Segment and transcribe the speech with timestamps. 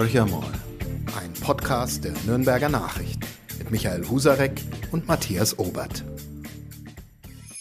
[0.00, 0.50] Horcher mal.
[1.14, 3.20] Ein Podcast der Nürnberger Nachrichten
[3.58, 4.58] mit Michael Husarek
[4.92, 6.06] und Matthias Obert.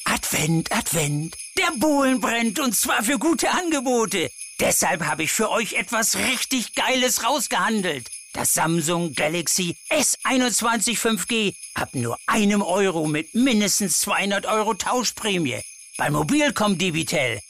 [0.05, 1.35] Advent, Advent.
[1.57, 4.29] Der Bohlen brennt und zwar für gute Angebote.
[4.57, 8.09] Deshalb habe ich für euch etwas richtig Geiles rausgehandelt.
[8.31, 15.59] Das Samsung Galaxy S21 5G ab nur einem Euro mit mindestens 200 Euro Tauschprämie.
[15.97, 17.41] Bei Mobilcom Debitel.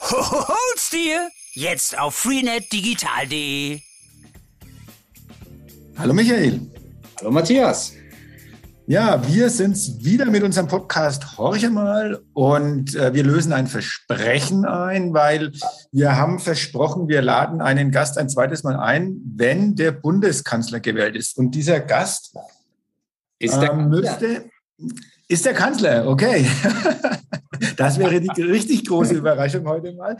[0.00, 1.30] Hol's dir!
[1.52, 3.82] Jetzt auf freenetdigital.de.
[5.98, 6.60] Hallo Michael.
[7.18, 7.92] Hallo Matthias.
[8.86, 14.64] Ja, wir sind's wieder mit unserem Podcast Horche mal und äh, wir lösen ein Versprechen
[14.64, 15.50] ein, weil
[15.90, 21.16] wir haben versprochen, wir laden einen Gast ein zweites Mal ein, wenn der Bundeskanzler gewählt
[21.16, 21.36] ist.
[21.36, 22.32] Und dieser Gast
[23.40, 24.48] ist der, ähm, müsste,
[25.28, 26.46] ist der Kanzler, okay.
[27.76, 30.16] Das wäre die richtig große Überraschung heute mal.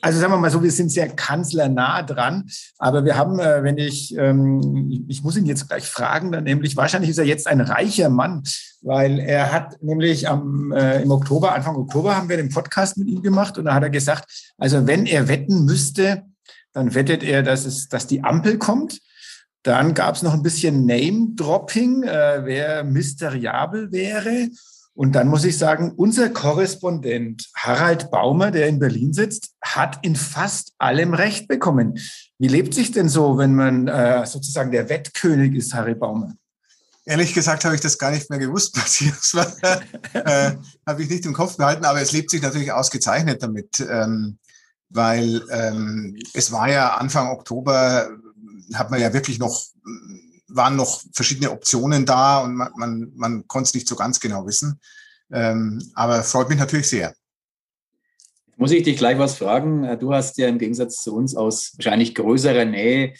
[0.00, 2.44] Also sagen wir mal so, wir sind sehr kanzlernah dran,
[2.78, 6.76] aber wir haben, äh, wenn ich, ähm, ich muss ihn jetzt gleich fragen, dann nämlich,
[6.76, 8.42] wahrscheinlich ist er jetzt ein reicher Mann,
[8.82, 13.08] weil er hat nämlich am, äh, im Oktober, Anfang Oktober haben wir den Podcast mit
[13.08, 16.24] ihm gemacht und da hat er gesagt, also wenn er wetten müsste,
[16.72, 19.00] dann wettet er, dass es, dass die Ampel kommt.
[19.62, 24.48] Dann gab es noch ein bisschen Name-Dropping, äh, wer mysteriabel wäre.
[24.94, 30.16] Und dann muss ich sagen, unser Korrespondent Harald Baumer, der in Berlin sitzt, hat in
[30.16, 31.98] fast allem Recht bekommen.
[32.38, 36.34] Wie lebt sich denn so, wenn man äh, sozusagen der Wettkönig ist, Harry Baumer?
[37.04, 39.34] Ehrlich gesagt habe ich das gar nicht mehr gewusst, Matthias.
[40.12, 40.52] äh,
[40.86, 44.38] habe ich nicht im Kopf behalten, aber es lebt sich natürlich ausgezeichnet damit, ähm,
[44.90, 48.10] weil ähm, es war ja Anfang Oktober,
[48.74, 49.66] hat man ja wirklich noch
[50.54, 54.46] waren noch verschiedene Optionen da und man, man, man konnte es nicht so ganz genau
[54.46, 54.80] wissen.
[55.32, 57.14] Ähm, aber freut mich natürlich sehr.
[58.56, 59.98] Muss ich dich gleich was fragen?
[59.98, 63.14] Du hast ja im Gegensatz zu uns aus wahrscheinlich größerer Nähe,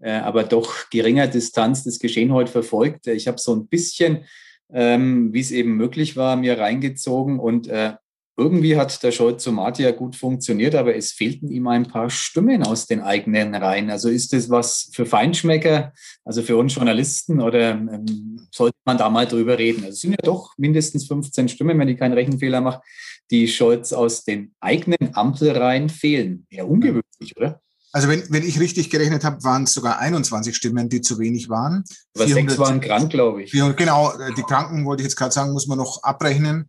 [0.00, 3.06] äh, aber doch geringer Distanz das Geschehen heute verfolgt.
[3.08, 4.24] Ich habe so ein bisschen,
[4.72, 7.94] ähm, wie es eben möglich war, mir reingezogen und äh,
[8.36, 12.86] irgendwie hat der Scholz-Somati ja gut funktioniert, aber es fehlten ihm ein paar Stimmen aus
[12.86, 13.90] den eigenen Reihen.
[13.90, 15.92] Also ist das was für Feinschmecker,
[16.24, 19.84] also für uns Journalisten, oder ähm, sollte man da mal drüber reden?
[19.84, 22.82] Also es sind ja doch mindestens 15 Stimmen, wenn ich keinen Rechenfehler mache,
[23.30, 26.46] die Scholz aus den eigenen Ampelreihen fehlen.
[26.50, 27.60] Eher ungewöhnlich, oder?
[27.92, 31.48] Also wenn, wenn ich richtig gerechnet habe, waren es sogar 21 Stimmen, die zu wenig
[31.48, 31.84] waren.
[32.14, 33.52] Aber 400, sechs waren krank, glaube ich.
[33.52, 36.68] Genau, die Kranken wollte ich jetzt gerade sagen, muss man noch abrechnen.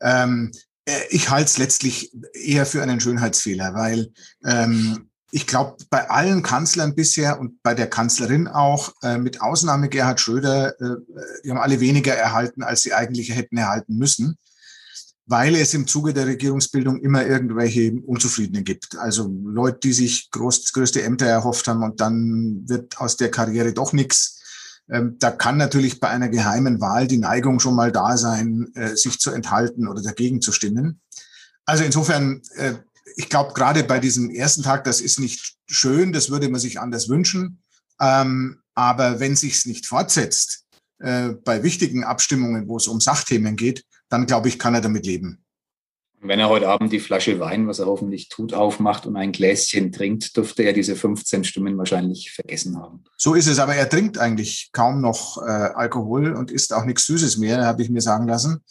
[0.00, 0.58] Ähm, äh,
[1.10, 4.12] ich halte es letztlich eher für einen Schönheitsfehler, weil
[4.44, 9.88] ähm, ich glaube, bei allen Kanzlern bisher und bei der Kanzlerin auch, äh, mit Ausnahme
[9.88, 10.96] Gerhard Schröder, äh,
[11.42, 14.36] die haben alle weniger erhalten, als sie eigentlich hätten erhalten müssen,
[15.26, 18.96] weil es im Zuge der Regierungsbildung immer irgendwelche Unzufriedenen gibt.
[18.96, 23.72] Also Leute, die sich groß, größte Ämter erhofft haben und dann wird aus der Karriere
[23.72, 24.40] doch nichts.
[24.90, 28.96] Ähm, da kann natürlich bei einer geheimen Wahl die Neigung schon mal da sein, äh,
[28.96, 31.00] sich zu enthalten oder dagegen zu stimmen.
[31.64, 32.74] Also insofern, äh,
[33.16, 36.80] ich glaube, gerade bei diesem ersten Tag, das ist nicht schön, das würde man sich
[36.80, 37.62] anders wünschen.
[38.00, 40.64] Ähm, aber wenn sich's nicht fortsetzt,
[40.98, 45.06] äh, bei wichtigen Abstimmungen, wo es um Sachthemen geht, dann glaube ich, kann er damit
[45.06, 45.43] leben
[46.26, 49.92] wenn er heute Abend die Flasche Wein, was er hoffentlich tut, aufmacht und ein Gläschen
[49.92, 53.04] trinkt, dürfte er diese 15 Stimmen wahrscheinlich vergessen haben.
[53.16, 57.06] So ist es, aber er trinkt eigentlich kaum noch äh, Alkohol und isst auch nichts
[57.06, 58.64] Süßes mehr, habe ich mir sagen lassen.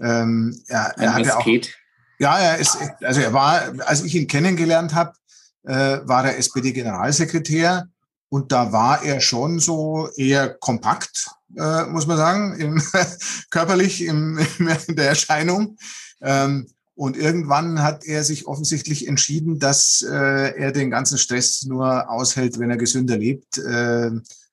[0.00, 1.46] Ähm, er, er hat ja auch,
[2.18, 5.12] ja, er ist, also er war, als ich ihn kennengelernt habe,
[5.64, 7.88] äh, war er SPD-Generalsekretär
[8.28, 12.82] und da war er schon so eher kompakt, äh, muss man sagen, im,
[13.50, 14.38] körperlich im,
[14.86, 15.76] in der Erscheinung.
[16.20, 22.08] Ähm, und irgendwann hat er sich offensichtlich entschieden, dass äh, er den ganzen Stress nur
[22.08, 24.10] aushält, wenn er gesünder lebt, äh,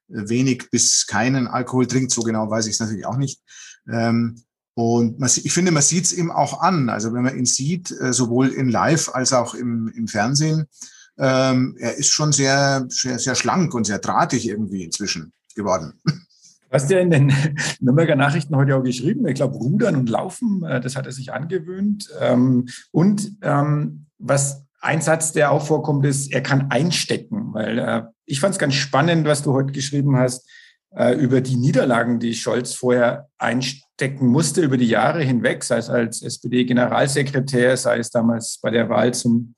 [0.07, 2.11] wenig bis keinen Alkohol trinkt.
[2.11, 3.41] So genau weiß ich es natürlich auch nicht.
[3.87, 4.41] Ähm,
[4.73, 6.89] und man, ich finde, man sieht es ihm auch an.
[6.89, 10.65] Also wenn man ihn sieht, äh, sowohl in Live als auch im, im Fernsehen,
[11.17, 16.01] ähm, er ist schon sehr, sehr, sehr schlank und sehr drahtig irgendwie inzwischen geworden.
[16.71, 17.33] Hast ja in den
[17.81, 21.33] Nürnberger Nachrichten heute auch geschrieben, ich glaube, Rudern und Laufen, äh, das hat er sich
[21.33, 22.09] angewöhnt.
[22.19, 28.03] Ähm, und ähm, was ein Satz, der auch vorkommt, ist, er kann einstecken, weil äh,
[28.25, 30.49] ich fand es ganz spannend, was du heute geschrieben hast
[30.95, 35.89] äh, über die Niederlagen, die Scholz vorher einstecken musste über die Jahre hinweg, sei es
[35.89, 39.55] als SPD-Generalsekretär, sei es damals bei der Wahl zum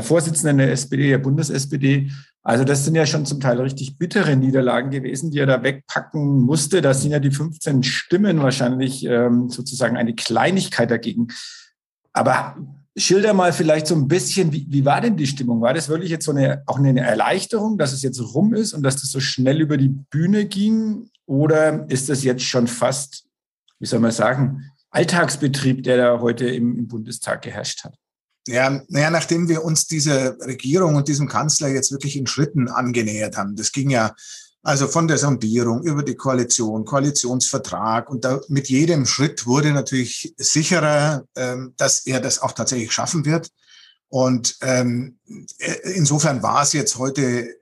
[0.00, 2.10] Vorsitzenden der SPD, der Bundes-SPD.
[2.42, 6.40] Also das sind ja schon zum Teil richtig bittere Niederlagen gewesen, die er da wegpacken
[6.40, 6.80] musste.
[6.80, 11.28] Da sind ja die 15 Stimmen wahrscheinlich ähm, sozusagen eine Kleinigkeit dagegen.
[12.12, 12.56] Aber
[12.96, 15.60] schilder mal vielleicht so ein bisschen, wie, wie war denn die Stimmung?
[15.60, 18.82] War das wirklich jetzt so eine, auch eine Erleichterung, dass es jetzt rum ist und
[18.82, 21.10] dass das so schnell über die Bühne ging?
[21.26, 23.26] Oder ist das jetzt schon fast,
[23.78, 27.94] wie soll man sagen, Alltagsbetrieb, der da heute im, im Bundestag geherrscht hat?
[28.48, 33.36] Ja, naja, nachdem wir uns dieser Regierung und diesem Kanzler jetzt wirklich in Schritten angenähert
[33.36, 34.14] haben, das ging ja
[34.62, 40.34] also von der Sondierung über die Koalition, Koalitionsvertrag und da mit jedem Schritt wurde natürlich
[40.38, 43.50] sicherer, ähm, dass er das auch tatsächlich schaffen wird.
[44.08, 45.18] Und ähm,
[45.58, 47.52] äh, insofern war es jetzt heute äh,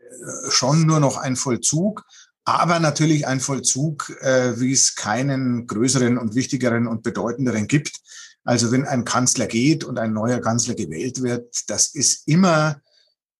[0.50, 2.04] schon nur noch ein Vollzug,
[2.44, 8.00] aber natürlich ein Vollzug, äh, wie es keinen größeren und wichtigeren und bedeutenderen gibt.
[8.46, 12.80] Also wenn ein Kanzler geht und ein neuer Kanzler gewählt wird, das ist immer,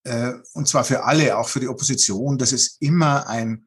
[0.03, 3.67] äh, und zwar für alle, auch für die Opposition, das ist immer ein,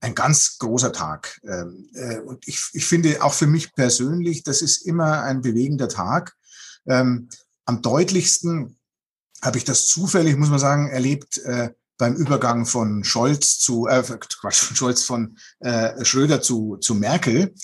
[0.00, 1.38] ein ganz großer Tag.
[1.44, 5.90] Ähm, äh, und ich, ich finde auch für mich persönlich, das ist immer ein bewegender
[5.90, 6.34] Tag.
[6.86, 7.28] Ähm,
[7.66, 8.78] am deutlichsten
[9.42, 14.02] habe ich das zufällig, muss man sagen, erlebt äh, beim Übergang von Scholz zu, äh,
[14.02, 17.54] Quatsch, von Scholz von äh, Schröder zu, zu Merkel.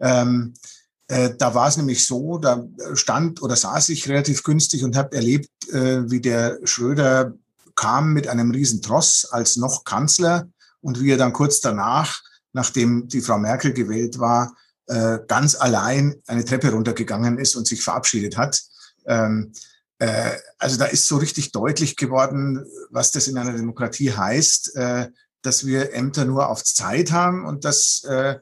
[0.00, 0.73] Ähm, äh,
[1.06, 5.50] da war es nämlich so, da stand oder saß ich relativ günstig und habe erlebt,
[5.70, 7.34] äh, wie der Schröder
[7.74, 10.48] kam mit einem riesen Tross als noch Kanzler
[10.80, 12.22] und wie er dann kurz danach,
[12.52, 14.54] nachdem die Frau Merkel gewählt war,
[14.86, 18.62] äh, ganz allein eine Treppe runtergegangen ist und sich verabschiedet hat.
[19.06, 19.52] Ähm,
[19.98, 25.08] äh, also da ist so richtig deutlich geworden, was das in einer Demokratie heißt, äh,
[25.42, 28.36] dass wir Ämter nur auf Zeit haben und dass äh,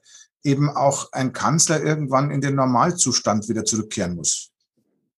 [0.44, 4.52] eben auch ein Kanzler irgendwann in den Normalzustand wieder zurückkehren muss.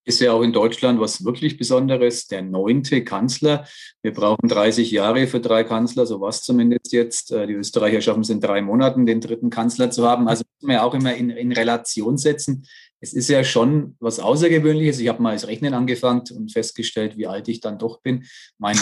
[0.07, 3.67] Ist ja auch in Deutschland was wirklich Besonderes, der neunte Kanzler.
[4.03, 7.33] Wir brauchen 30 Jahre für drei Kanzler, so war es zumindest jetzt.
[7.33, 10.29] Äh, die Österreicher schaffen es in drei Monaten, den dritten Kanzler zu haben.
[10.29, 12.67] Also muss man ja auch immer in, in Relation setzen.
[13.01, 14.99] Es ist ja schon was Außergewöhnliches.
[14.99, 18.25] Ich habe mal als Rechnen angefangen und festgestellt, wie alt ich dann doch bin.
[18.59, 18.77] Mein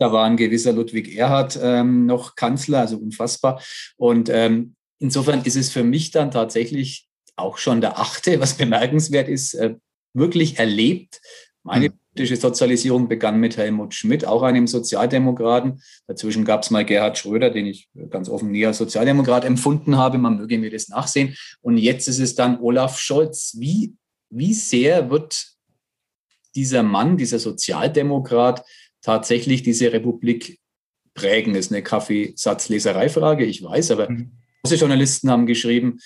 [0.00, 3.62] da war ein gewisser Ludwig Erhard ähm, noch Kanzler, also unfassbar.
[3.98, 9.28] Und ähm, insofern ist es für mich dann tatsächlich auch schon der achte, was bemerkenswert
[9.28, 9.74] ist, äh,
[10.12, 11.20] wirklich erlebt.
[11.62, 11.94] Meine mhm.
[12.12, 15.82] politische Sozialisierung begann mit Helmut Schmidt, auch einem Sozialdemokraten.
[16.06, 20.18] Dazwischen gab es mal Gerhard Schröder, den ich ganz offen nie als Sozialdemokrat empfunden habe.
[20.18, 21.36] Man möge mir das nachsehen.
[21.60, 23.56] Und jetzt ist es dann Olaf Scholz.
[23.58, 23.94] Wie,
[24.30, 25.46] wie sehr wird
[26.54, 28.64] dieser Mann, dieser Sozialdemokrat
[29.02, 30.58] tatsächlich diese Republik
[31.14, 31.54] prägen?
[31.54, 34.32] Das ist eine Kaffeesatzlesereifrage, ich weiß, aber mhm.
[34.62, 35.98] Große Journalisten haben geschrieben,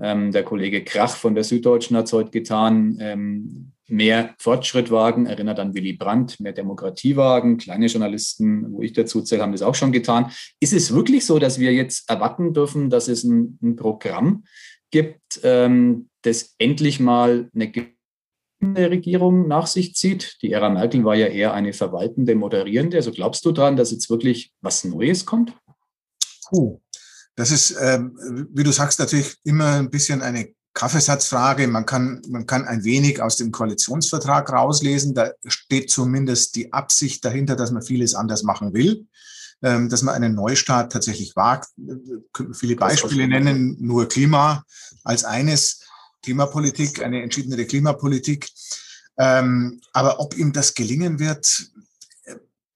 [0.00, 5.26] ähm, der Kollege Krach von der Süddeutschen hat es heute getan, ähm, mehr Fortschritt wagen,
[5.26, 7.58] erinnert an Willy Brandt, mehr Demokratie wagen.
[7.58, 10.30] Kleine Journalisten, wo ich dazu zähle, haben das auch schon getan.
[10.60, 14.44] Ist es wirklich so, dass wir jetzt erwarten dürfen, dass es ein, ein Programm
[14.90, 20.38] gibt, ähm, das endlich mal eine Regierung nach sich zieht?
[20.42, 22.96] Die Ära Merkel war ja eher eine verwaltende, moderierende.
[22.96, 25.54] Also glaubst du daran, dass jetzt wirklich was Neues kommt?
[26.48, 26.81] Puh.
[27.34, 28.18] Das ist, ähm,
[28.52, 31.66] wie du sagst, natürlich immer ein bisschen eine Kaffeesatzfrage.
[31.66, 35.14] Man kann, man kann ein wenig aus dem Koalitionsvertrag rauslesen.
[35.14, 39.06] Da steht zumindest die Absicht dahinter, dass man vieles anders machen will,
[39.62, 41.68] ähm, dass man einen Neustart tatsächlich wagt.
[42.52, 44.64] Viele Beispiele nennen, nur Klima
[45.04, 45.80] als eines,
[46.22, 48.48] Klimapolitik, eine entschiedenere Klimapolitik.
[49.18, 51.70] Ähm, aber ob ihm das gelingen wird,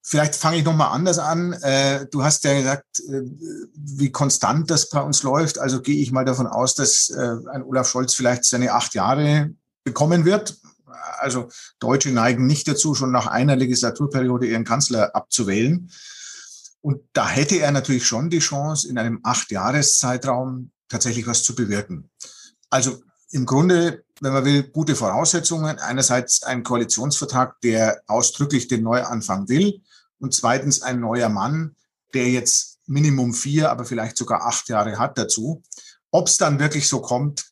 [0.09, 1.53] Vielleicht fange ich nochmal anders an.
[1.55, 3.23] Äh, du hast ja gesagt, äh,
[3.75, 5.59] wie konstant das bei uns läuft.
[5.59, 9.51] Also gehe ich mal davon aus, dass äh, ein Olaf Scholz vielleicht seine acht Jahre
[9.83, 10.59] bekommen wird.
[11.19, 11.49] Also
[11.81, 15.91] Deutsche neigen nicht dazu, schon nach einer Legislaturperiode ihren Kanzler abzuwählen.
[16.83, 22.11] Und da hätte er natürlich schon die Chance, in einem Acht-Jahres-Zeitraum tatsächlich was zu bewirken.
[22.71, 25.81] Also im Grunde, wenn man will, gute Voraussetzungen.
[25.81, 29.83] Einerseits ein Koalitionsvertrag, der ausdrücklich den Neuanfang will
[30.19, 31.77] und zweitens ein neuer Mann,
[32.15, 35.63] der jetzt Minimum vier, aber vielleicht sogar acht Jahre hat dazu.
[36.11, 37.47] Ob es dann wirklich so kommt,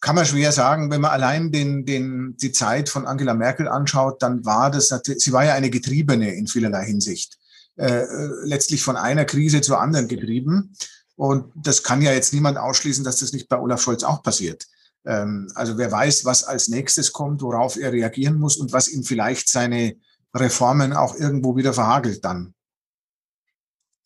[0.00, 0.90] kann man schwer sagen.
[0.90, 5.22] Wenn man allein den, den, die Zeit von Angela Merkel anschaut, dann war das natürlich,
[5.22, 7.38] sie war ja eine Getriebene in vielerlei Hinsicht.
[7.76, 8.04] Äh,
[8.44, 10.74] letztlich von einer Krise zur anderen getrieben.
[11.16, 14.66] Und das kann ja jetzt niemand ausschließen, dass das nicht bei Olaf Scholz auch passiert.
[15.04, 19.04] Ähm, also wer weiß, was als nächstes kommt, worauf er reagieren muss und was ihm
[19.04, 19.96] vielleicht seine
[20.34, 22.54] Reformen auch irgendwo wieder verhagelt dann.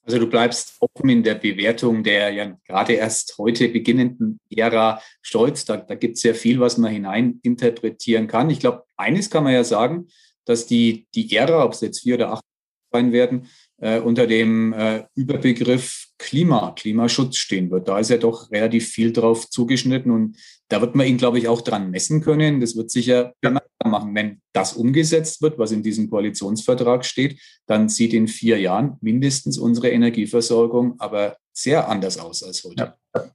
[0.07, 5.65] Also du bleibst offen in der Bewertung der ja gerade erst heute beginnenden Ära Stolz.
[5.65, 8.49] Da, da gibt es sehr viel, was man hineininterpretieren kann.
[8.49, 10.07] Ich glaube, eines kann man ja sagen,
[10.45, 12.45] dass die, die Ära, ob es jetzt vier oder acht
[12.93, 17.89] sein werden, äh, unter dem äh, Überbegriff Klima, Klimaschutz stehen wird.
[17.89, 20.37] Da ist ja doch relativ viel drauf zugeschnitten und
[20.69, 22.61] da wird man ihn, glaube ich, auch dran messen können.
[22.61, 23.51] Das wird sicher ja.
[23.85, 24.15] machen.
[24.15, 29.59] Wenn das umgesetzt wird, was in diesem Koalitionsvertrag steht, dann sieht in vier Jahren mindestens
[29.59, 32.95] unsere Energieversorgung aber sehr anders aus als heute.
[33.15, 33.31] Ja.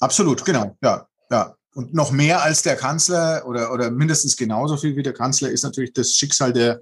[0.00, 0.76] Absolut, genau.
[0.82, 1.54] Ja, ja.
[1.74, 5.62] Und noch mehr als der Kanzler oder, oder mindestens genauso viel wie der Kanzler ist
[5.62, 6.80] natürlich das Schicksal der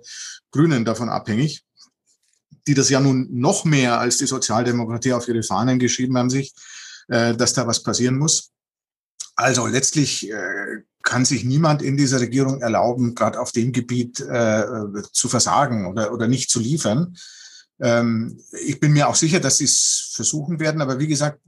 [0.50, 1.64] Grünen davon abhängig,
[2.66, 6.54] die das ja nun noch mehr als die Sozialdemokratie auf ihre Fahnen geschrieben haben sich,
[7.08, 8.52] äh, dass da was passieren muss.
[9.36, 14.64] Also letztlich äh, kann sich niemand in dieser Regierung erlauben, gerade auf dem Gebiet äh,
[15.12, 17.16] zu versagen oder, oder nicht zu liefern.
[17.80, 21.40] Ähm, ich bin mir auch sicher, dass sie es versuchen werden, aber wie gesagt,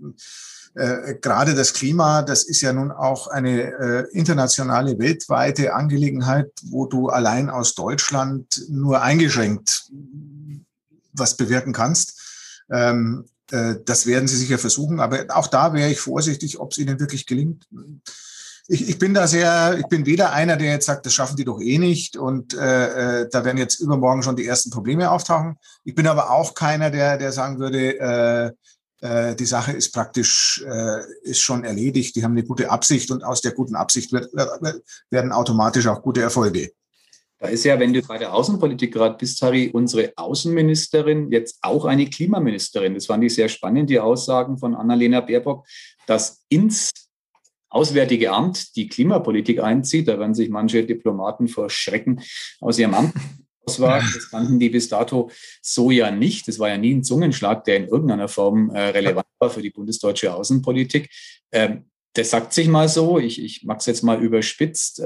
[0.75, 6.87] äh, gerade das Klima, das ist ja nun auch eine äh, internationale, weltweite Angelegenheit, wo
[6.87, 9.91] du allein aus Deutschland nur eingeschränkt
[11.13, 12.21] was bewirken kannst.
[12.71, 16.79] Ähm, äh, das werden sie sicher versuchen, aber auch da wäre ich vorsichtig, ob es
[16.79, 17.67] ihnen wirklich gelingt.
[18.67, 21.47] Ich, ich bin da sehr, ich bin weder einer, der jetzt sagt, das schaffen die
[21.47, 25.57] doch eh nicht und äh, äh, da werden jetzt übermorgen schon die ersten Probleme auftauchen.
[25.85, 28.53] Ich bin aber auch keiner, der, der sagen würde, äh,
[29.01, 32.17] äh, die Sache ist praktisch äh, ist schon erledigt.
[32.17, 34.31] Die haben eine gute Absicht und aus der guten Absicht wird,
[35.11, 36.73] werden automatisch auch gute Erfolge.
[37.41, 41.85] Da ist ja, wenn du bei der Außenpolitik gerade bist, Harry, unsere Außenministerin jetzt auch
[41.85, 42.95] eine Klimaministerin.
[42.95, 45.67] Das fand ich sehr spannend, die Aussagen von Annalena Baerbock,
[46.07, 46.91] dass ins
[47.71, 50.09] Auswärtige Amt die Klimapolitik einzieht.
[50.09, 52.21] Da werden sich manche Diplomaten vor Schrecken
[52.61, 53.15] aus ihrem Amt
[53.67, 54.09] auswagen.
[54.13, 55.31] Das kannten die bis dato
[55.63, 56.49] so ja nicht.
[56.49, 59.71] Das war ja nie ein Zungenschlag, der in irgendeiner Form äh, relevant war für die
[59.71, 61.09] bundesdeutsche Außenpolitik.
[61.53, 63.19] Ähm, das sagt sich mal so.
[63.19, 65.01] Ich, ich mag es jetzt mal überspitzt.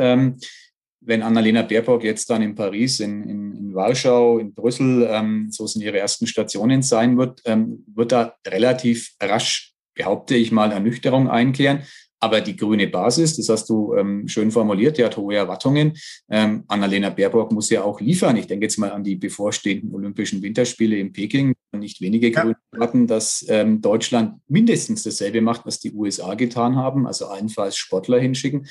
[1.05, 5.67] Wenn Annalena Baerbock jetzt dann in Paris, in, in, in Warschau, in Brüssel, ähm, so
[5.67, 11.29] sind ihre ersten Stationen sein wird, ähm, wird da relativ rasch, behaupte ich mal, Ernüchterung
[11.29, 11.83] einkehren.
[12.23, 15.95] Aber die grüne Basis, das hast du ähm, schön formuliert, die hat hohe Erwartungen.
[16.31, 18.37] Ähm, Annalena Baerbock muss ja auch liefern.
[18.37, 21.53] Ich denke jetzt mal an die bevorstehenden Olympischen Winterspiele in Peking.
[21.73, 22.43] Nicht wenige ja.
[22.43, 27.77] Grüne erwarten, dass ähm, Deutschland mindestens dasselbe macht, was die USA getan haben, also allenfalls
[27.77, 28.69] Sportler hinschicken.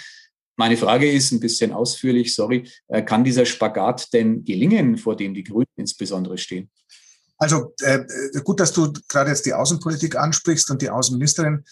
[0.58, 5.34] Meine Frage ist ein bisschen ausführlich, sorry, äh, kann dieser Spagat denn gelingen, vor dem
[5.34, 6.70] die Grünen insbesondere stehen?
[7.38, 8.06] Also äh,
[8.44, 11.64] gut, dass du gerade jetzt die Außenpolitik ansprichst und die Außenministerin.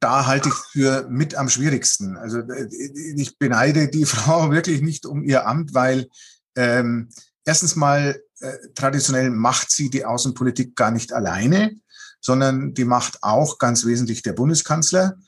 [0.00, 2.16] Da halte ich für mit am schwierigsten.
[2.16, 2.68] Also äh,
[3.16, 6.08] ich beneide die Frau wirklich nicht um ihr Amt, weil
[6.56, 7.08] ähm,
[7.44, 11.76] erstens mal äh, traditionell macht sie die Außenpolitik gar nicht alleine,
[12.20, 15.18] sondern die macht auch ganz wesentlich der Bundeskanzler.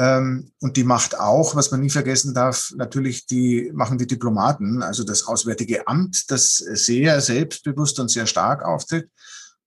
[0.00, 4.82] Ähm, und die macht auch, was man nie vergessen darf, natürlich die machen die Diplomaten,
[4.82, 9.10] also das Auswärtige Amt, das sehr selbstbewusst und sehr stark auftritt.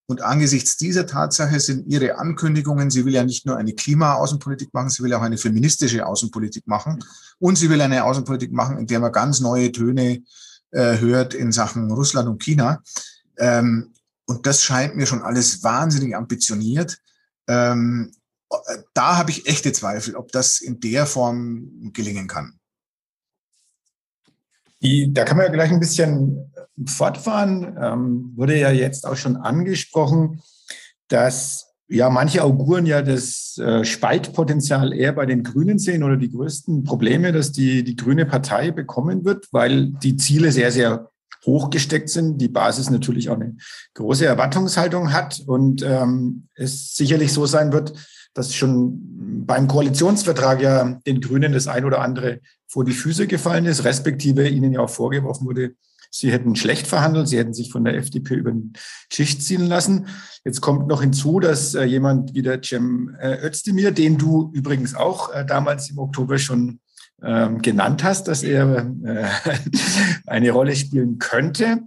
[0.07, 4.89] Und angesichts dieser Tatsache sind ihre Ankündigungen, sie will ja nicht nur eine Klima-Außenpolitik machen,
[4.89, 7.03] sie will auch eine feministische Außenpolitik machen.
[7.37, 10.23] Und sie will eine Außenpolitik machen, in der man ganz neue Töne
[10.71, 12.81] äh, hört in Sachen Russland und China.
[13.37, 13.93] Ähm,
[14.25, 16.97] und das scheint mir schon alles wahnsinnig ambitioniert.
[17.47, 18.11] Ähm,
[18.93, 22.59] da habe ich echte Zweifel, ob das in der Form gelingen kann.
[24.81, 26.51] Die, da kann man ja gleich ein bisschen
[26.85, 27.77] fortfahren.
[27.79, 30.41] Ähm, wurde ja jetzt auch schon angesprochen,
[31.07, 36.31] dass ja manche Auguren ja das äh, Spaltpotenzial eher bei den Grünen sehen oder die
[36.31, 41.09] größten Probleme, dass die, die Grüne Partei bekommen wird, weil die Ziele sehr, sehr
[41.45, 43.55] hoch gesteckt sind, die Basis natürlich auch eine
[43.95, 47.93] große Erwartungshaltung hat und ähm, es sicherlich so sein wird,
[48.33, 53.65] dass schon beim Koalitionsvertrag ja den Grünen das ein oder andere vor die Füße gefallen
[53.65, 55.75] ist, respektive ihnen ja auch vorgeworfen wurde,
[56.09, 58.73] sie hätten schlecht verhandelt, sie hätten sich von der FDP über den
[59.09, 60.07] Tisch ziehen lassen.
[60.45, 64.93] Jetzt kommt noch hinzu, dass äh, jemand wie der Cem äh, Özdemir, den du übrigens
[64.95, 66.79] auch äh, damals im Oktober schon
[67.23, 69.25] ähm, genannt hast, dass er äh,
[70.27, 71.79] eine Rolle spielen könnte,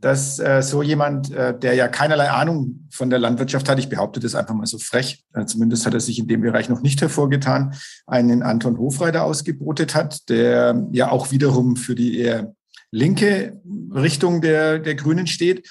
[0.00, 4.18] dass äh, so jemand, äh, der ja keinerlei Ahnung von der Landwirtschaft hat, ich behaupte
[4.18, 7.00] das einfach mal so frech, äh, zumindest hat er sich in dem Bereich noch nicht
[7.00, 7.74] hervorgetan,
[8.06, 12.54] einen Anton Hofreiter ausgebotet hat, der ja auch wiederum für die eher
[12.90, 13.60] linke
[13.94, 15.68] Richtung der, der Grünen steht.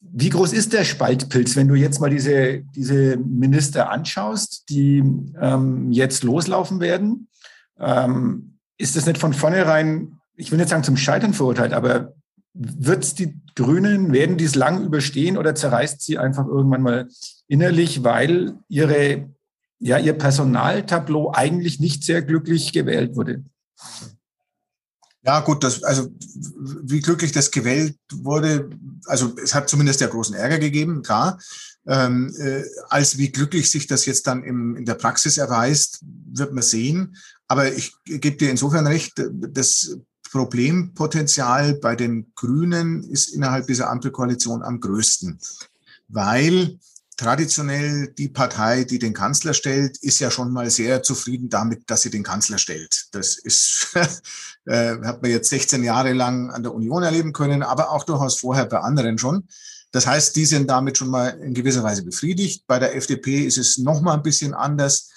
[0.00, 5.04] Wie groß ist der Spaltpilz, wenn du jetzt mal diese, diese Minister anschaust, die
[5.38, 7.28] ähm, jetzt loslaufen werden?
[7.78, 12.14] Ähm, ist das nicht von vornherein, ich will nicht sagen zum Scheitern verurteilt, aber
[12.52, 17.08] wird die Grünen, werden die es lang überstehen oder zerreißt sie einfach irgendwann mal
[17.46, 19.30] innerlich, weil ihre,
[19.78, 23.44] ja, ihr Personaltableau eigentlich nicht sehr glücklich gewählt wurde?
[25.22, 26.08] Ja, gut, das, also
[26.82, 28.70] wie glücklich das gewählt wurde,
[29.04, 31.38] also es hat zumindest ja großen Ärger gegeben, klar.
[31.86, 36.52] Ähm, äh, als wie glücklich sich das jetzt dann im, in der Praxis erweist, wird
[36.52, 37.16] man sehen.
[37.48, 39.98] Aber ich gebe dir insofern recht, das
[40.30, 45.40] Problempotenzial bei den Grünen ist innerhalb dieser Ampelkoalition am größten,
[46.08, 46.78] weil
[47.16, 52.02] traditionell die Partei, die den Kanzler stellt, ist ja schon mal sehr zufrieden damit, dass
[52.02, 53.08] sie den Kanzler stellt.
[53.12, 53.88] Das ist,
[54.64, 58.38] äh, hat man jetzt 16 Jahre lang an der Union erleben können, aber auch durchaus
[58.38, 59.48] vorher bei anderen schon.
[59.92, 62.64] Das heißt, die sind damit schon mal in gewisser Weise befriedigt.
[62.66, 65.10] Bei der FDP ist es noch mal ein bisschen anders.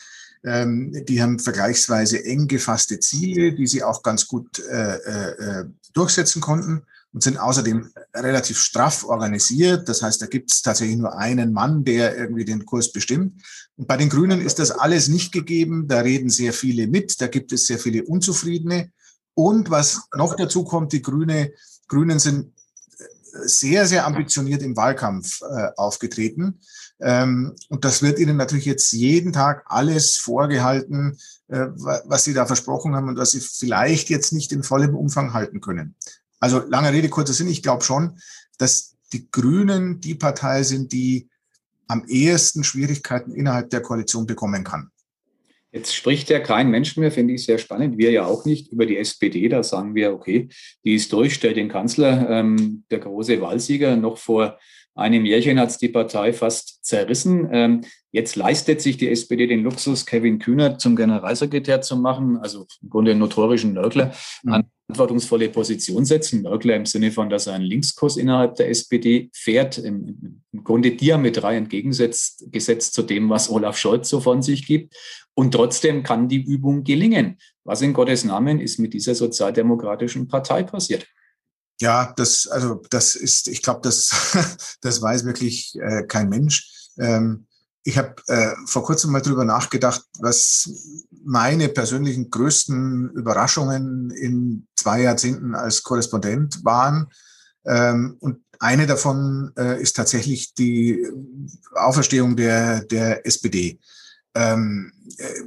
[0.45, 6.41] Ähm, die haben vergleichsweise eng gefasste Ziele, die sie auch ganz gut äh, äh, durchsetzen
[6.41, 6.83] konnten
[7.13, 9.87] und sind außerdem relativ straff organisiert.
[9.87, 13.41] Das heißt, da gibt es tatsächlich nur einen Mann, der irgendwie den Kurs bestimmt.
[13.77, 15.87] Und bei den Grünen ist das alles nicht gegeben.
[15.87, 17.21] Da reden sehr viele mit.
[17.21, 18.91] Da gibt es sehr viele Unzufriedene.
[19.35, 21.53] Und was noch dazu kommt, die Grüne,
[21.87, 22.53] Grünen sind
[23.45, 26.59] sehr, sehr ambitioniert im Wahlkampf äh, aufgetreten.
[27.03, 31.17] Ähm, und das wird ihnen natürlich jetzt jeden Tag alles vorgehalten,
[31.49, 31.67] äh,
[32.05, 35.59] was sie da versprochen haben und was sie vielleicht jetzt nicht in vollem Umfang halten
[35.59, 35.95] können.
[36.39, 37.49] Also lange Rede, kurzer Sinn.
[37.49, 38.17] Ich glaube schon,
[38.57, 41.27] dass die Grünen die Partei sind, die
[41.87, 44.89] am ehesten Schwierigkeiten innerhalb der Koalition bekommen kann.
[45.73, 47.97] Jetzt spricht ja kein Mensch mehr, finde ich sehr spannend.
[47.97, 49.49] Wir ja auch nicht über die SPD.
[49.49, 50.47] Da sagen wir, okay,
[50.85, 53.95] die ist durch, stellt den Kanzler, ähm, der große Wahlsieger.
[53.97, 54.59] Noch vor
[54.95, 57.49] einem Jährchen hat es die Partei fast zerrissen.
[57.51, 57.81] Ähm,
[58.11, 62.89] jetzt leistet sich die SPD den Luxus, Kevin Kühner zum Generalsekretär zu machen, also im
[62.89, 64.53] Grunde einen notorischen Nörgler, mhm.
[64.53, 66.43] an verantwortungsvolle Position setzen.
[66.43, 70.91] Nörgler im Sinne von, dass er einen Linkskurs innerhalb der SPD fährt, im, im Grunde
[70.91, 74.95] diametral entgegengesetzt gesetzt zu dem, was Olaf Scholz so von sich gibt.
[75.33, 77.37] Und trotzdem kann die Übung gelingen.
[77.63, 81.07] Was in Gottes Namen ist mit dieser sozialdemokratischen Partei passiert?
[81.81, 84.11] Ja, das, also das ist, ich glaube, das,
[84.81, 86.89] das weiß wirklich äh, kein Mensch.
[86.97, 87.47] Ähm,
[87.83, 90.69] ich habe äh, vor kurzem mal drüber nachgedacht, was
[91.23, 97.07] meine persönlichen größten Überraschungen in zwei Jahrzehnten als Korrespondent waren.
[97.65, 101.05] Ähm, und eine davon äh, ist tatsächlich die
[101.73, 103.79] Auferstehung der, der SPD.
[104.35, 105.41] Ähm, äh,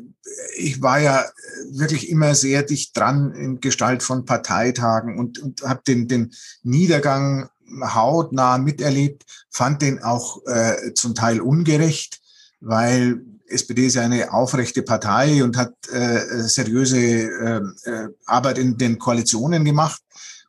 [0.56, 1.24] ich war ja
[1.70, 7.48] wirklich immer sehr dicht dran in Gestalt von Parteitagen und, und habe den, den Niedergang
[7.82, 12.20] hautnah miterlebt, fand den auch äh, zum Teil ungerecht,
[12.60, 18.76] weil SPD ist ja eine aufrechte Partei und hat äh, seriöse äh, äh Arbeit in
[18.76, 20.02] den Koalitionen gemacht.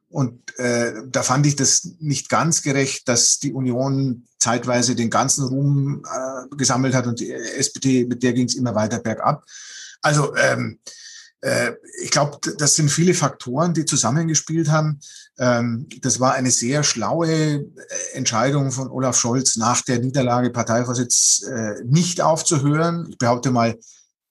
[0.10, 5.46] Und äh, da fand ich das nicht ganz gerecht, dass die Union zeitweise den ganzen
[5.46, 9.44] Ruhm äh, gesammelt hat und die SPD, mit der ging es immer weiter bergab.
[10.02, 10.80] Also ähm,
[11.42, 15.00] äh, ich glaube, das sind viele Faktoren, die zusammengespielt haben.
[15.38, 17.66] Ähm, das war eine sehr schlaue äh,
[18.14, 23.08] Entscheidung von Olaf Scholz nach der Niederlage Parteivorsitz äh, nicht aufzuhören.
[23.10, 23.78] Ich behaupte mal,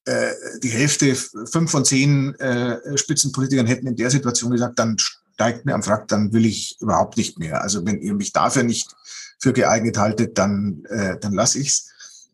[0.06, 4.96] äh, die Hälfte, fünf von zehn äh, Spitzenpolitikern hätten in der Situation gesagt, dann
[5.36, 7.60] steigt mir am Frack, dann will ich überhaupt nicht mehr.
[7.60, 8.96] Also wenn ihr mich dafür nicht
[9.38, 11.90] für geeignet haltet, dann, äh, dann lasse ich's.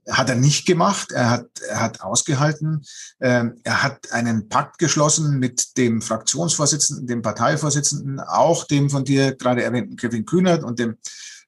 [0.09, 1.11] Hat er nicht gemacht.
[1.13, 2.85] Er hat, er hat ausgehalten.
[3.21, 9.35] Ähm, er hat einen Pakt geschlossen mit dem Fraktionsvorsitzenden, dem Parteivorsitzenden, auch dem von dir
[9.35, 10.97] gerade erwähnten Kevin Kühnert und dem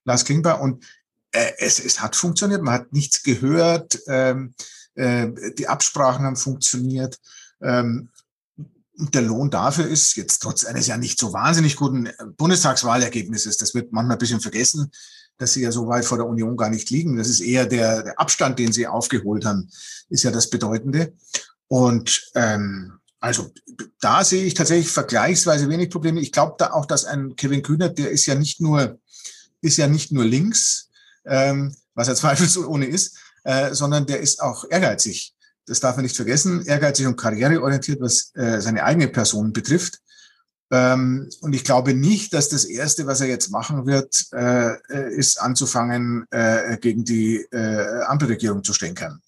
[0.05, 0.61] Lars Klingbeil.
[0.61, 0.85] Und
[1.31, 2.62] äh, es, es hat funktioniert.
[2.62, 4.01] Man hat nichts gehört.
[4.09, 4.55] Ähm,
[4.95, 7.19] äh, die Absprachen haben funktioniert.
[7.61, 8.11] Ähm,
[8.97, 13.93] der Lohn dafür ist jetzt trotz eines ja nicht so wahnsinnig guten Bundestagswahlergebnisses, das wird
[13.93, 14.91] manchmal ein bisschen vergessen,
[15.37, 17.17] dass sie ja so weit vor der Union gar nicht liegen.
[17.17, 19.69] Das ist eher der, der Abstand, den sie aufgeholt haben,
[20.09, 21.13] ist ja das Bedeutende.
[21.67, 23.51] Und ähm, also
[24.01, 26.21] da sehe ich tatsächlich vergleichsweise wenig Probleme.
[26.21, 29.01] Ich glaube da auch, dass ein Kevin Kühnert, der ist ja nicht nur,
[29.61, 30.91] ist ja nicht nur links,
[31.25, 35.34] ähm, was er zweifelsohne ist, äh, sondern der ist auch ehrgeizig
[35.66, 40.00] das darf man nicht vergessen, ehrgeizig und karriereorientiert, was äh, seine eigene Person betrifft.
[40.70, 45.14] Ähm, und ich glaube nicht, dass das Erste, was er jetzt machen wird, äh, äh
[45.14, 49.20] ist anzufangen, äh, gegen die äh, Ampelregierung zu stänkern.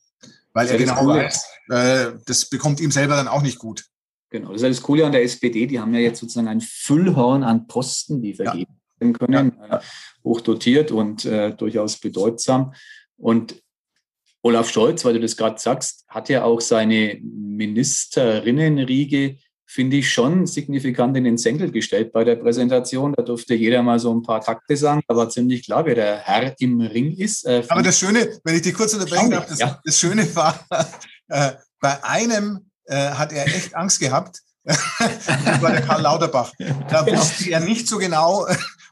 [0.53, 3.85] Weil er genau weiß, äh, das bekommt ihm selber dann auch nicht gut.
[4.31, 5.67] Genau, das ist alles Coole an der SPD.
[5.67, 9.13] Die haben ja jetzt sozusagen ein Füllhorn an Posten, die vergeben ja.
[9.13, 9.81] können, ja.
[10.25, 12.75] hochdotiert und durchaus bedeutsam.
[13.19, 13.63] Und
[14.47, 20.47] Olaf Scholz, weil du das gerade sagst, hat ja auch seine Ministerinnenriege, finde ich, schon
[20.47, 23.13] signifikant in den Senkel gestellt bei der Präsentation.
[23.13, 25.03] Da durfte jeder mal so ein paar Takte sagen.
[25.09, 27.45] Da war ziemlich klar, wer der Herr im Ring ist.
[27.45, 29.81] Äh, Aber das Schöne, wenn ich dich kurz unterbrechen darf, das, ja.
[29.85, 30.65] das Schöne war,
[31.29, 34.43] äh, bei einem äh, hat er echt Angst gehabt.
[34.65, 36.53] das war der Karl Lauterbach.
[36.89, 38.47] Da wusste er nicht so genau,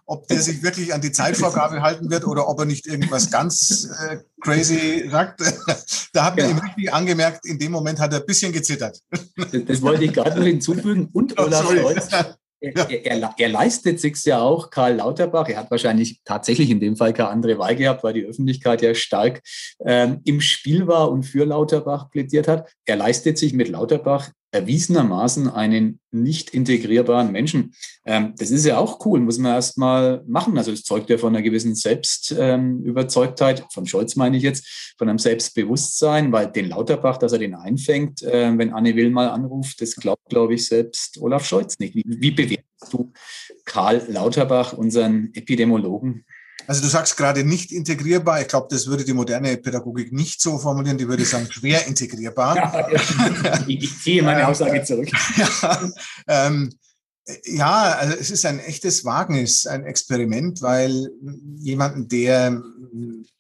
[0.07, 3.89] ob der sich wirklich an die Zeitvorgabe halten wird oder ob er nicht irgendwas ganz
[4.09, 5.41] äh, crazy sagt.
[6.13, 6.51] da hat man ja.
[6.51, 9.01] ihm richtig angemerkt, in dem Moment hat er ein bisschen gezittert.
[9.37, 11.09] Das, das wollte ich gerade noch hinzufügen.
[11.13, 12.09] Und Olaf Scholz,
[12.65, 15.49] er, er, er, leistet sich ja auch, Karl Lauterbach.
[15.49, 18.95] Er hat wahrscheinlich tatsächlich in dem Fall keine andere Wahl gehabt, weil die Öffentlichkeit ja
[18.95, 19.43] stark
[19.85, 22.71] ähm, im Spiel war und für Lauterbach plädiert hat.
[22.87, 27.75] Er leistet sich mit Lauterbach erwiesenermaßen einen nicht integrierbaren Menschen.
[28.07, 30.57] Ähm, das ist ja auch cool, muss man erst mal machen.
[30.57, 35.09] Also es zeugt ja von einer gewissen Selbstüberzeugtheit, ähm, von Scholz meine ich jetzt, von
[35.09, 39.81] einem Selbstbewusstsein, weil den Lauterbach, dass er den einfängt, äh, wenn Anne Will mal anruft,
[39.81, 41.97] das glaubt, glaube ich, selbst Olaf Scholz nicht.
[41.97, 43.13] Wie, wie bewertest du
[43.65, 46.25] Karl Lauterbach, unseren Epidemiologen?
[46.67, 48.41] Also du sagst gerade nicht integrierbar.
[48.41, 50.99] Ich glaube, das würde die moderne Pädagogik nicht so formulieren.
[50.99, 52.55] Die würde sagen schwer integrierbar.
[53.45, 55.09] Ja, ich ziehe meine Aussage zurück.
[55.37, 55.91] Ja,
[56.29, 56.71] ähm,
[57.45, 61.11] ja, also es ist ein echtes Wagnis, ein Experiment, weil
[61.57, 62.63] jemanden, der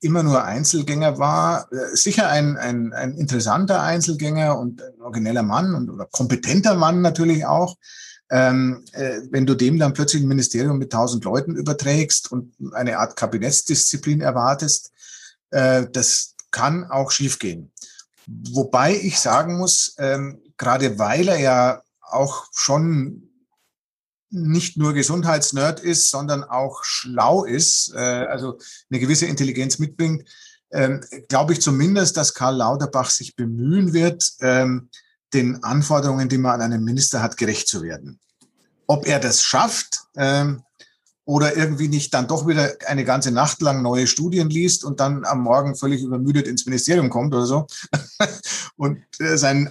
[0.01, 5.75] immer nur Einzelgänger war, äh, sicher ein, ein, ein interessanter Einzelgänger und ein origineller Mann
[5.75, 7.77] und oder kompetenter Mann natürlich auch,
[8.31, 12.99] ähm, äh, wenn du dem dann plötzlich ein Ministerium mit tausend Leuten überträgst und eine
[12.99, 14.93] Art Kabinettsdisziplin erwartest,
[15.51, 17.73] äh, das kann auch schiefgehen.
[18.27, 23.31] Wobei ich sagen muss, ähm, gerade weil er ja auch schon
[24.31, 28.59] nicht nur Gesundheitsnerd ist, sondern auch schlau ist, äh, also
[28.91, 30.29] eine gewisse Intelligenz mitbringt,
[30.73, 34.89] ähm, glaube ich zumindest, dass Karl Lauterbach sich bemühen wird, ähm,
[35.35, 38.19] den Anforderungen, die man an einen Minister hat, gerecht zu werden.
[38.87, 40.63] Ob er das schafft ähm,
[41.25, 45.25] oder irgendwie nicht dann doch wieder eine ganze Nacht lang neue Studien liest und dann
[45.25, 47.67] am Morgen völlig übermüdet ins Ministerium kommt oder so
[48.77, 49.71] und äh, sein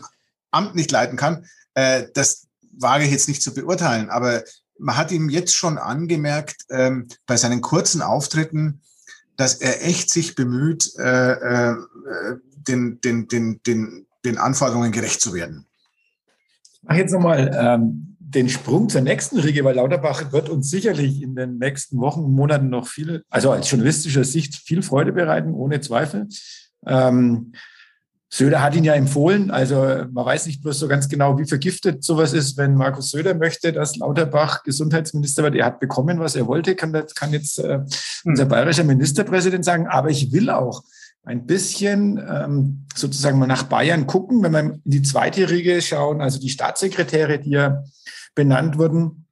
[0.51, 4.09] Amt nicht leiten kann, äh, das wage ich jetzt nicht zu beurteilen.
[4.09, 4.43] Aber
[4.77, 8.81] man hat ihm jetzt schon angemerkt, ähm, bei seinen kurzen Auftritten,
[9.35, 11.75] dass er echt sich bemüht, äh, äh,
[12.67, 15.65] den, den, den, den den Anforderungen gerecht zu werden.
[16.73, 21.21] Ich mache jetzt nochmal ähm, den Sprung zur nächsten Riege, weil Lauterbach wird uns sicherlich
[21.21, 25.81] in den nächsten Wochen, Monaten noch viel, also als journalistischer Sicht viel Freude bereiten, ohne
[25.81, 26.27] Zweifel.
[26.85, 27.53] Ähm,
[28.33, 29.75] Söder hat ihn ja empfohlen, also
[30.11, 33.71] man weiß nicht bloß so ganz genau, wie vergiftet sowas ist, wenn Markus Söder möchte,
[33.71, 35.53] dass Lauterbach Gesundheitsminister wird.
[35.53, 37.81] Er hat bekommen, was er wollte, kann, das, kann jetzt äh,
[38.23, 40.83] unser bayerischer Ministerpräsident sagen, aber ich will auch,
[41.23, 46.21] ein bisschen ähm, sozusagen mal nach Bayern gucken, wenn wir in die zweite Riege schauen,
[46.21, 47.83] also die Staatssekretäre, die ja
[48.35, 49.25] benannt wurden.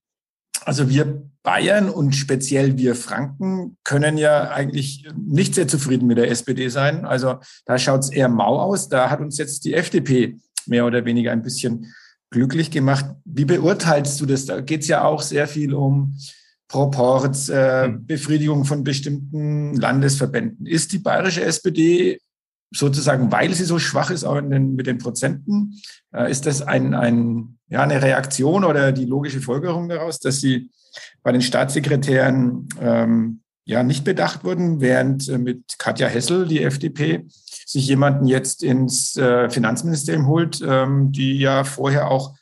[0.63, 6.29] Also wir Bayern und speziell wir Franken können ja eigentlich nicht sehr zufrieden mit der
[6.29, 7.03] SPD sein.
[7.03, 8.89] Also da schaut es eher mau aus.
[8.89, 11.93] Da hat uns jetzt die FDP mehr oder weniger ein bisschen
[12.29, 13.05] glücklich gemacht.
[13.25, 14.45] Wie beurteilst du das?
[14.45, 16.15] Da geht es ja auch sehr viel um
[16.71, 18.05] Proports, äh, hm.
[18.05, 20.65] Befriedigung von bestimmten Landesverbänden.
[20.65, 22.19] Ist die bayerische SPD
[22.73, 25.81] sozusagen, weil sie so schwach ist, auch den, mit den Prozenten,
[26.13, 30.71] äh, ist das ein, ein, ja, eine Reaktion oder die logische Folgerung daraus, dass sie
[31.23, 37.25] bei den Staatssekretären ähm, ja nicht bedacht wurden, während äh, mit Katja Hessel die FDP
[37.27, 42.33] sich jemanden jetzt ins äh, Finanzministerium holt, ähm, die ja vorher auch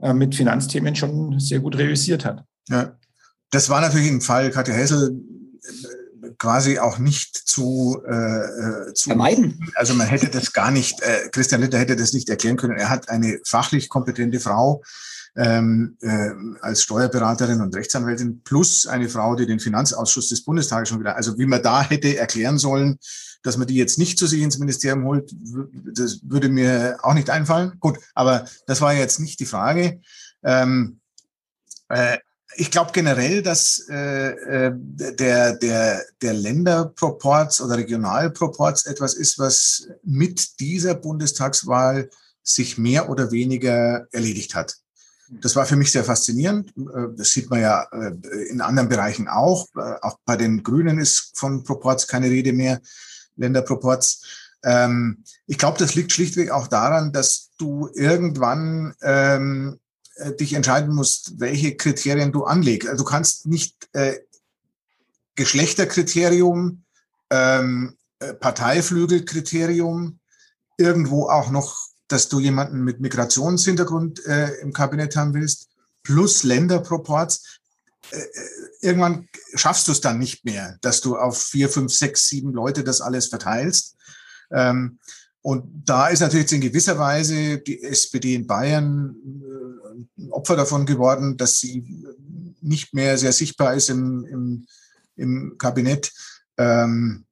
[0.00, 2.44] äh, mit Finanzthemen schon sehr gut realisiert hat.
[2.70, 2.96] Ja,
[3.54, 5.20] das war natürlich im Fall Katja Hessel
[5.62, 9.70] äh, quasi auch nicht zu, äh, äh, zu vermeiden.
[9.74, 12.76] Also man hätte das gar nicht, äh, Christian Litter hätte das nicht erklären können.
[12.76, 14.82] Er hat eine fachlich kompetente Frau
[15.36, 21.00] ähm, äh, als Steuerberaterin und Rechtsanwältin plus eine Frau, die den Finanzausschuss des Bundestages schon
[21.00, 22.98] wieder, also wie man da hätte erklären sollen,
[23.42, 25.32] dass man die jetzt nicht zu sich ins Ministerium holt,
[25.92, 27.74] das würde mir auch nicht einfallen.
[27.78, 30.00] Gut, aber das war jetzt nicht die Frage.
[30.42, 31.00] Ähm,
[31.88, 32.18] äh,
[32.56, 39.88] ich glaube generell, dass äh, äh, der, der, der Länderproports oder Regionalproports etwas ist, was
[40.02, 42.10] mit dieser Bundestagswahl
[42.42, 44.76] sich mehr oder weniger erledigt hat.
[45.40, 46.70] Das war für mich sehr faszinierend.
[46.76, 48.12] Äh, das sieht man ja äh,
[48.48, 49.68] in anderen Bereichen auch.
[50.02, 52.80] Auch bei den Grünen ist von Proports keine Rede mehr,
[53.36, 54.22] Länderproports.
[54.62, 59.83] Ähm, ich glaube, das liegt schlichtweg auch daran, dass du irgendwann ähm, äh,
[60.40, 62.88] dich entscheiden musst, welche Kriterien du anlegst.
[62.88, 64.18] Also du kannst nicht äh,
[65.34, 66.84] Geschlechterkriterium,
[67.30, 70.20] ähm, äh, Parteiflügelkriterium,
[70.76, 71.76] irgendwo auch noch,
[72.08, 75.68] dass du jemanden mit Migrationshintergrund äh, im Kabinett haben willst,
[76.02, 77.60] plus Länderproports.
[78.10, 78.28] Äh, äh,
[78.80, 82.84] irgendwann schaffst du es dann nicht mehr, dass du auf vier, fünf, sechs, sieben Leute
[82.84, 83.96] das alles verteilst.
[84.50, 84.98] Ähm,
[85.42, 89.14] und da ist natürlich in gewisser Weise die SPD in Bayern
[90.30, 92.06] Opfer davon geworden, dass sie
[92.60, 94.66] nicht mehr sehr sichtbar ist im, im,
[95.16, 96.12] im Kabinett.
[96.56, 97.24] Ähm,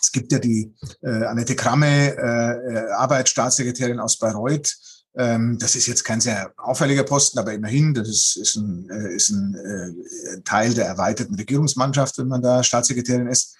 [0.00, 4.76] es gibt ja die äh, Annette Kramme, äh, Arbeitsstaatssekretärin aus Bayreuth.
[5.14, 9.14] Ähm, das ist jetzt kein sehr auffälliger Posten, aber immerhin, das ist, ist ein, äh,
[9.14, 13.56] ist ein äh, Teil der erweiterten Regierungsmannschaft, wenn man da Staatssekretärin ist.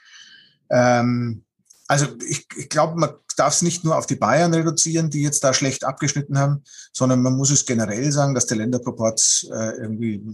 [0.71, 1.45] Ähm,
[1.93, 5.45] also ich, ich glaube, man darf es nicht nur auf die Bayern reduzieren, die jetzt
[5.45, 10.25] da schlecht abgeschnitten haben, sondern man muss es generell sagen, dass der Länderproport äh, irgendwie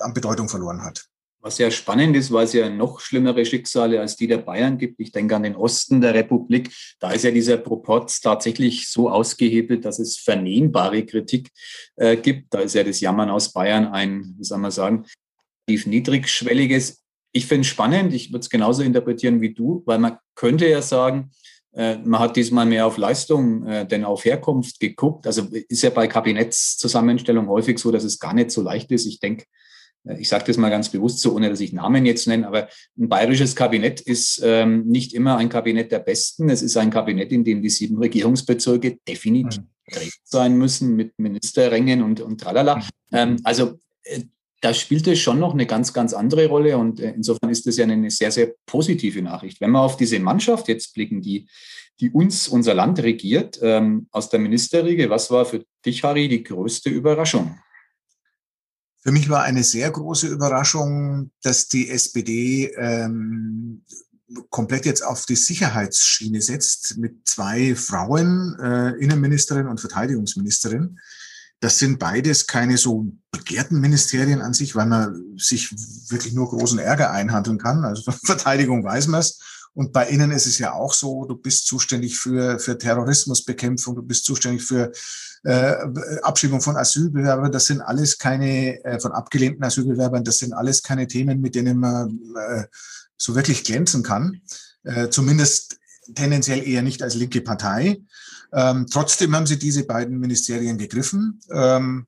[0.00, 1.04] an Bedeutung verloren hat.
[1.40, 4.98] Was ja spannend ist, weil es ja noch schlimmere Schicksale als die der Bayern gibt.
[4.98, 6.74] Ich denke an den Osten der Republik.
[6.98, 11.52] Da ist ja dieser Proporz tatsächlich so ausgehebelt, dass es vernehmbare Kritik
[11.94, 12.52] äh, gibt.
[12.52, 15.06] Da ist ja das Jammern aus Bayern ein, wie soll man sagen,
[15.68, 17.05] tief niedrigschwelliges.
[17.36, 18.14] Ich finde es spannend.
[18.14, 21.32] Ich würde es genauso interpretieren wie du, weil man könnte ja sagen,
[21.74, 25.26] äh, man hat diesmal mehr auf Leistung äh, denn auf Herkunft geguckt.
[25.26, 29.04] Also ist ja bei Kabinettszusammenstellung häufig so, dass es gar nicht so leicht ist.
[29.04, 29.44] Ich denke,
[30.04, 32.68] äh, ich sage das mal ganz bewusst so, ohne dass ich Namen jetzt nenne, aber
[32.98, 36.48] ein bayerisches Kabinett ist ähm, nicht immer ein Kabinett der Besten.
[36.48, 40.10] Es ist ein Kabinett, in dem die sieben Regierungsbezirke definitiv mhm.
[40.24, 42.76] sein müssen mit Ministerrängen und, und tralala.
[42.76, 42.82] Mhm.
[43.12, 44.22] Ähm, also äh,
[44.60, 47.76] da spielt es schon noch eine ganz, ganz andere Rolle und äh, insofern ist das
[47.76, 49.60] ja eine sehr, sehr positive Nachricht.
[49.60, 51.48] Wenn wir auf diese Mannschaft jetzt blicken, die,
[52.00, 56.42] die uns, unser Land regiert, ähm, aus der Ministerriege, was war für dich, Harry, die
[56.42, 57.58] größte Überraschung?
[59.02, 63.84] Für mich war eine sehr große Überraschung, dass die SPD ähm,
[64.50, 70.98] komplett jetzt auf die Sicherheitsschiene setzt mit zwei Frauen, äh, Innenministerin und Verteidigungsministerin.
[71.60, 75.72] Das sind beides keine so begehrten Ministerien an sich, weil man sich
[76.10, 77.84] wirklich nur großen Ärger einhandeln kann.
[77.84, 79.40] Also Verteidigung weiß man es.
[79.76, 84.02] Und bei Ihnen ist es ja auch so, du bist zuständig für, für Terrorismusbekämpfung, du
[84.02, 84.90] bist zuständig für
[85.44, 85.74] äh,
[86.22, 87.52] Abschiebung von Asylbewerbern.
[87.52, 91.78] Das sind alles keine, äh, von abgelehnten Asylbewerbern, das sind alles keine Themen, mit denen
[91.78, 92.64] man äh,
[93.18, 94.40] so wirklich glänzen kann.
[94.82, 95.78] Äh, zumindest
[96.14, 98.00] tendenziell eher nicht als linke Partei.
[98.52, 101.40] Ähm, trotzdem haben sie diese beiden Ministerien gegriffen.
[101.52, 102.06] Ähm,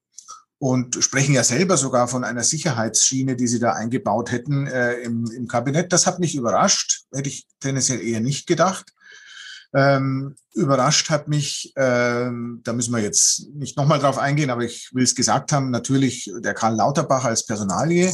[0.58, 5.30] und sprechen ja selber sogar von einer Sicherheitsschiene, die sie da eingebaut hätten äh, im,
[5.30, 5.92] im Kabinett.
[5.92, 8.92] Das hat mich überrascht, hätte ich tendenziell eher nicht gedacht.
[9.74, 14.92] Ähm, überrascht hat mich, ähm, da müssen wir jetzt nicht nochmal drauf eingehen, aber ich
[14.94, 18.12] will es gesagt haben, natürlich der Karl Lauterbach als Personalie.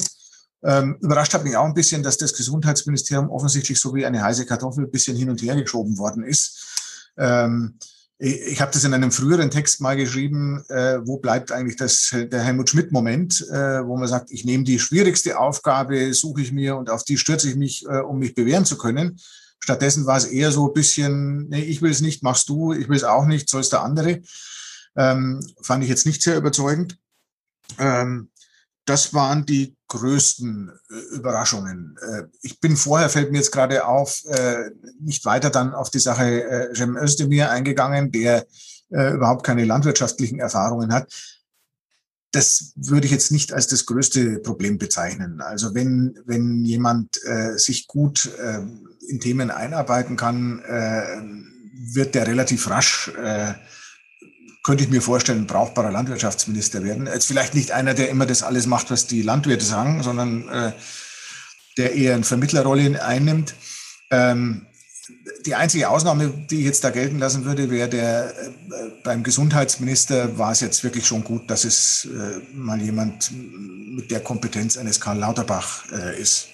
[0.63, 4.47] Ähm, überrascht hat mich auch ein bisschen, dass das Gesundheitsministerium offensichtlich so wie eine heiße
[4.47, 7.13] Kartoffel ein bisschen hin und her geschoben worden ist.
[7.17, 7.79] Ähm,
[8.19, 12.43] ich habe das in einem früheren Text mal geschrieben, äh, wo bleibt eigentlich das, der
[12.43, 16.91] Helmut Schmidt-Moment, äh, wo man sagt, ich nehme die schwierigste Aufgabe, suche ich mir und
[16.91, 19.19] auf die stürze ich mich, äh, um mich bewähren zu können.
[19.59, 22.89] Stattdessen war es eher so ein bisschen, nee, ich will es nicht, machst du, ich
[22.89, 24.21] will es auch nicht, soll der andere.
[24.97, 26.97] Ähm, fand ich jetzt nicht sehr überzeugend.
[27.79, 28.31] Ähm,
[28.85, 31.97] das waren die größten äh, Überraschungen.
[32.01, 36.01] Äh, ich bin vorher, fällt mir jetzt gerade auf, äh, nicht weiter dann auf die
[36.01, 38.47] Sache Cem Özdemir eingegangen, der
[38.91, 41.13] überhaupt keine landwirtschaftlichen Erfahrungen hat.
[42.31, 45.41] Das würde ich jetzt nicht als das größte Problem bezeichnen.
[45.41, 47.19] Also wenn, wenn jemand
[47.57, 48.61] sich gut äh,
[49.09, 51.23] in Themen einarbeiten kann, äh,
[51.95, 53.55] wird der relativ rasch äh,
[54.65, 57.07] könnte ich mir vorstellen, brauchbarer Landwirtschaftsminister werden.
[57.07, 60.73] Jetzt vielleicht nicht einer, der immer das alles macht, was die Landwirte sagen, sondern äh,
[61.77, 63.55] der eher eine Vermittlerrolle einnimmt.
[64.11, 64.67] Ähm,
[65.45, 68.53] die einzige Ausnahme, die ich jetzt da gelten lassen würde, wäre der äh,
[69.03, 74.21] beim Gesundheitsminister war es jetzt wirklich schon gut, dass es äh, mal jemand mit der
[74.21, 76.49] Kompetenz eines Karl Lauterbach äh, ist.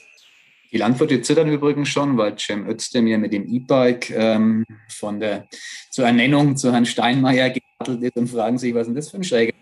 [0.73, 5.49] Die Landwirte zittern übrigens schon, weil Cem Özdemir mit dem E-Bike ähm, von der
[5.91, 9.17] zur Ernennung zu Herrn Steinmeier geradelt ist und fragen sich, was ist denn das für
[9.17, 9.53] ein Schräger,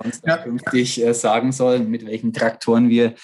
[0.00, 0.36] der uns ja.
[0.38, 3.14] künftig äh, sagen soll, mit welchen Traktoren wir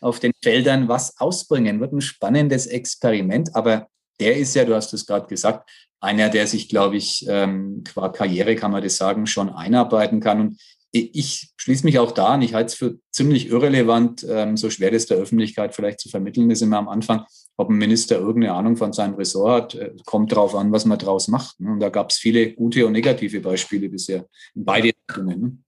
[0.00, 1.80] auf den Feldern was ausbringen.
[1.80, 6.46] Wird ein spannendes Experiment, aber der ist ja, du hast es gerade gesagt, einer, der
[6.46, 10.40] sich, glaube ich, ähm, qua Karriere, kann man das sagen, schon einarbeiten kann.
[10.40, 10.60] Und
[10.92, 12.42] ich schließe mich auch da an.
[12.42, 16.50] Ich halte es für ziemlich irrelevant, ähm, so schwer das der Öffentlichkeit vielleicht zu vermitteln
[16.50, 17.24] ist immer am Anfang,
[17.56, 20.98] ob ein Minister irgendeine Ahnung von seinem Ressort hat, äh, kommt darauf an, was man
[20.98, 21.60] daraus macht.
[21.60, 21.72] Ne?
[21.72, 25.40] Und da gab es viele gute und negative Beispiele bisher in beide Richtungen.
[25.40, 25.58] Ne?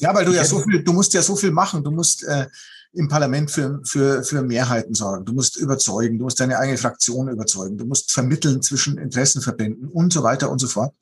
[0.00, 1.82] Ja, weil du ja so viel, du musst ja so viel machen.
[1.84, 2.46] Du musst äh,
[2.92, 5.24] im Parlament für, für, für Mehrheiten sorgen.
[5.24, 10.12] Du musst überzeugen, du musst deine eigene Fraktion überzeugen, du musst vermitteln zwischen Interessenverbänden und
[10.12, 10.94] so weiter und so fort.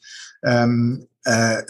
[0.47, 1.63] Ähm, äh,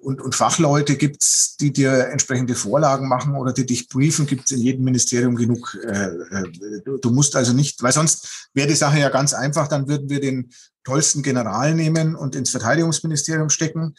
[0.00, 4.60] und, und Fachleute gibt's, die dir entsprechende Vorlagen machen oder die dich briefen, gibt's in
[4.60, 5.76] jedem Ministerium genug.
[5.84, 9.66] Äh, äh, du, du musst also nicht, weil sonst wäre die Sache ja ganz einfach,
[9.66, 10.50] dann würden wir den
[10.84, 13.94] tollsten General nehmen und ins Verteidigungsministerium stecken,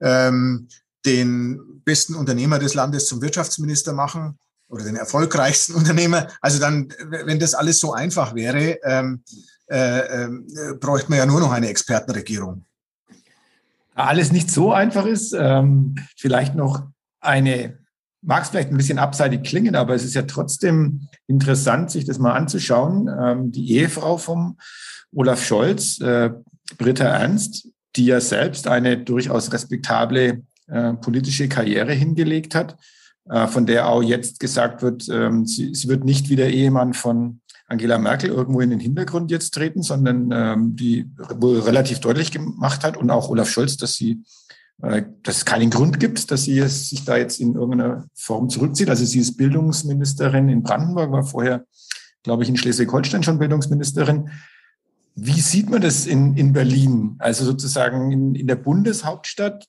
[0.00, 0.68] ähm,
[1.04, 6.28] den besten Unternehmer des Landes zum Wirtschaftsminister machen oder den erfolgreichsten Unternehmer.
[6.40, 9.22] Also dann, wenn das alles so einfach wäre, ähm,
[9.68, 10.28] äh, äh,
[10.78, 12.65] bräuchte man ja nur noch eine Expertenregierung.
[13.96, 15.34] Alles nicht so einfach ist.
[15.36, 16.86] Ähm, vielleicht noch
[17.20, 17.78] eine,
[18.22, 22.18] mag es vielleicht ein bisschen abseitig klingen, aber es ist ja trotzdem interessant, sich das
[22.18, 23.08] mal anzuschauen.
[23.08, 24.58] Ähm, die Ehefrau vom
[25.14, 26.30] Olaf Scholz, äh,
[26.76, 32.76] Britta Ernst, die ja selbst eine durchaus respektable äh, politische Karriere hingelegt hat,
[33.30, 36.92] äh, von der auch jetzt gesagt wird, ähm, sie, sie, wird nicht wie der Ehemann
[36.92, 42.30] von Angela Merkel irgendwo in den Hintergrund jetzt treten, sondern ähm, die wohl relativ deutlich
[42.30, 44.22] gemacht hat und auch Olaf Scholz, dass sie
[44.82, 48.90] äh, dass es keinen Grund gibt, dass sie sich da jetzt in irgendeiner Form zurückzieht.
[48.90, 51.64] Also sie ist Bildungsministerin in Brandenburg, war vorher,
[52.22, 54.28] glaube ich, in Schleswig-Holstein schon Bildungsministerin.
[55.14, 57.16] Wie sieht man das in, in Berlin?
[57.18, 59.66] Also sozusagen in, in der Bundeshauptstadt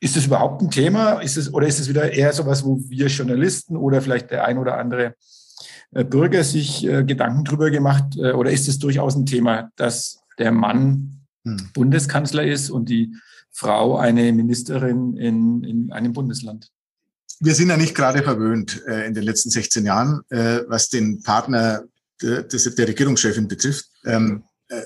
[0.00, 1.20] ist das überhaupt ein Thema?
[1.20, 4.46] Ist es, oder ist es wieder eher so was, wo wir Journalisten oder vielleicht der
[4.46, 5.14] ein oder andere
[5.92, 8.16] Bürger sich äh, Gedanken drüber gemacht?
[8.16, 11.70] Äh, oder ist es durchaus ein Thema, dass der Mann hm.
[11.74, 13.14] Bundeskanzler ist und die
[13.50, 16.70] Frau eine Ministerin in, in einem Bundesland?
[17.40, 21.22] Wir sind ja nicht gerade verwöhnt äh, in den letzten 16 Jahren, äh, was den
[21.22, 21.84] Partner
[22.22, 23.86] de, de, der Regierungschefin betrifft.
[24.04, 24.80] Ähm, äh,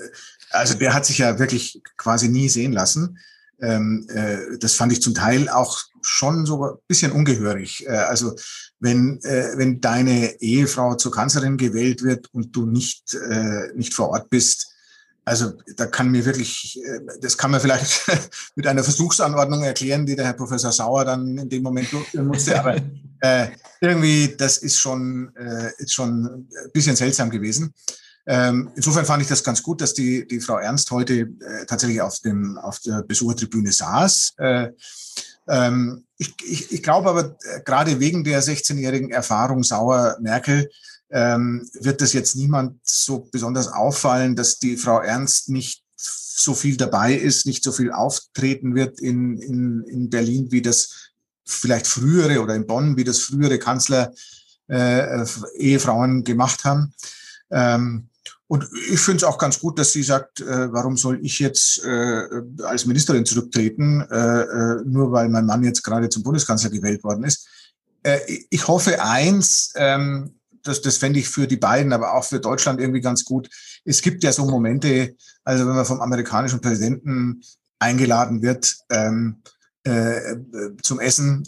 [0.51, 3.19] also der hat sich ja wirklich quasi nie sehen lassen.
[3.61, 7.85] Ähm, äh, das fand ich zum Teil auch schon so ein bisschen ungehörig.
[7.85, 8.35] Äh, also
[8.79, 14.09] wenn, äh, wenn deine Ehefrau zur Kanzlerin gewählt wird und du nicht, äh, nicht vor
[14.09, 14.67] Ort bist,
[15.27, 18.05] also da kann mir wirklich, äh, das kann man vielleicht
[18.55, 22.59] mit einer Versuchsanordnung erklären, die der Herr Professor Sauer dann in dem Moment durchführen musste.
[22.59, 22.75] Aber
[23.21, 23.47] äh,
[23.81, 27.73] irgendwie, das ist schon, äh, ist schon ein bisschen seltsam gewesen.
[28.27, 32.01] Ähm, insofern fand ich das ganz gut, dass die, die Frau Ernst heute äh, tatsächlich
[32.01, 34.33] auf, dem, auf der Besuchertribüne saß.
[34.37, 34.69] Äh,
[35.47, 40.69] ähm, ich, ich, ich glaube aber, äh, gerade wegen der 16-jährigen Erfahrung Sauer-Merkel
[41.11, 46.77] ähm, wird das jetzt niemand so besonders auffallen, dass die Frau Ernst nicht so viel
[46.77, 51.11] dabei ist, nicht so viel auftreten wird in, in, in Berlin, wie das
[51.45, 54.13] vielleicht frühere oder in Bonn, wie das frühere Kanzler
[54.67, 55.25] äh,
[55.57, 56.93] Ehefrauen gemacht haben.
[57.51, 58.09] Ähm,
[58.47, 61.83] und ich finde es auch ganz gut, dass sie sagt, äh, warum soll ich jetzt
[61.83, 62.27] äh,
[62.63, 67.23] als Ministerin zurücktreten, äh, äh, nur weil mein Mann jetzt gerade zum Bundeskanzler gewählt worden
[67.23, 67.47] ist.
[68.03, 68.19] Äh,
[68.51, 72.79] ich hoffe eins, ähm, das, das fände ich für die beiden, aber auch für Deutschland
[72.79, 73.49] irgendwie ganz gut.
[73.83, 77.41] Es gibt ja so Momente, also wenn man vom amerikanischen Präsidenten
[77.79, 79.41] eingeladen wird ähm,
[79.83, 80.37] äh,
[80.81, 81.43] zum Essen,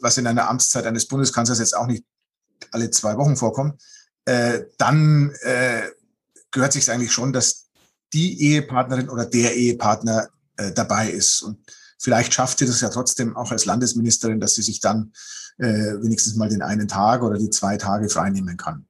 [0.00, 2.04] was in einer Amtszeit eines Bundeskanzlers jetzt auch nicht
[2.70, 3.82] alle zwei Wochen vorkommt,
[4.24, 5.34] äh, dann
[6.50, 7.68] gehört sich eigentlich schon, dass
[8.12, 11.42] die Ehepartnerin oder der Ehepartner äh, dabei ist.
[11.42, 11.58] Und
[11.98, 15.12] vielleicht schafft sie das ja trotzdem auch als Landesministerin, dass sie sich dann
[15.58, 18.86] äh, wenigstens mal den einen Tag oder die zwei Tage freinehmen kann.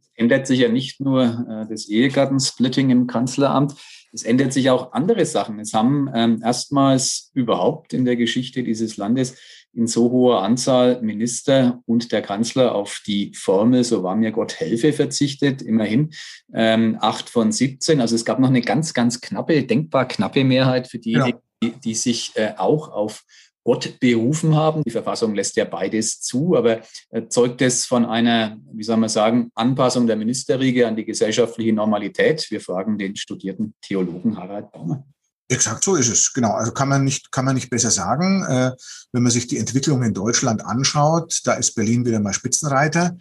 [0.00, 3.74] Es ändert sich ja nicht nur äh, das Ehegattensplitting im Kanzleramt,
[4.14, 5.58] es ändert sich auch andere Sachen.
[5.58, 9.34] Es haben ähm, erstmals überhaupt in der Geschichte dieses Landes
[9.74, 14.58] in so hoher Anzahl Minister und der Kanzler auf die Formel, so war mir Gott
[14.60, 15.62] helfe, verzichtet.
[15.62, 16.10] Immerhin
[16.52, 18.00] ähm, acht von 17.
[18.00, 21.70] Also es gab noch eine ganz, ganz knappe, denkbar knappe Mehrheit für diejenigen, ja.
[21.70, 23.24] die, die sich äh, auch auf
[23.64, 24.82] Gott berufen haben.
[24.84, 29.08] Die Verfassung lässt ja beides zu, aber äh, zeugt es von einer, wie soll man
[29.08, 32.46] sagen, Anpassung der Ministerriege an die gesellschaftliche Normalität?
[32.50, 35.06] Wir fragen den studierten Theologen Harald Baumer.
[35.48, 36.52] Exakt so ist es, genau.
[36.52, 38.44] Also kann man nicht, kann man nicht besser sagen.
[38.44, 38.72] Äh,
[39.12, 43.16] wenn man sich die Entwicklung in Deutschland anschaut, da ist Berlin wieder mal Spitzenreiter,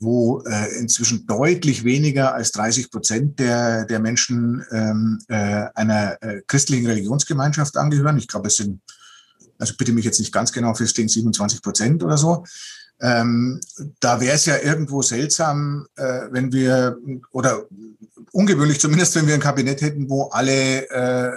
[0.00, 6.42] wo äh, inzwischen deutlich weniger als 30 Prozent der, der Menschen ähm, äh, einer äh,
[6.46, 8.16] christlichen Religionsgemeinschaft angehören.
[8.16, 8.80] Ich glaube, es sind,
[9.58, 12.44] also bitte mich jetzt nicht ganz genau festlegen, 27 Prozent oder so.
[13.00, 13.60] Ähm,
[14.00, 16.96] da wäre es ja irgendwo seltsam, äh, wenn wir,
[17.30, 17.66] oder
[18.32, 21.28] ungewöhnlich zumindest, wenn wir ein Kabinett hätten, wo alle äh,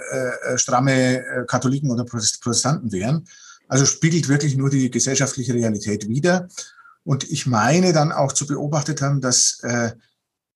[0.52, 3.26] äh, stramme äh, Katholiken oder Protestanten wären.
[3.68, 6.48] Also spiegelt wirklich nur die gesellschaftliche Realität wider.
[7.04, 9.92] Und ich meine dann auch zu beobachtet haben, dass äh,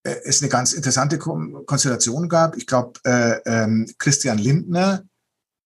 [0.03, 2.57] äh es eine ganz interessante Konstellation gab.
[2.57, 5.05] Ich glaube, äh, ähm, Christian Lindner,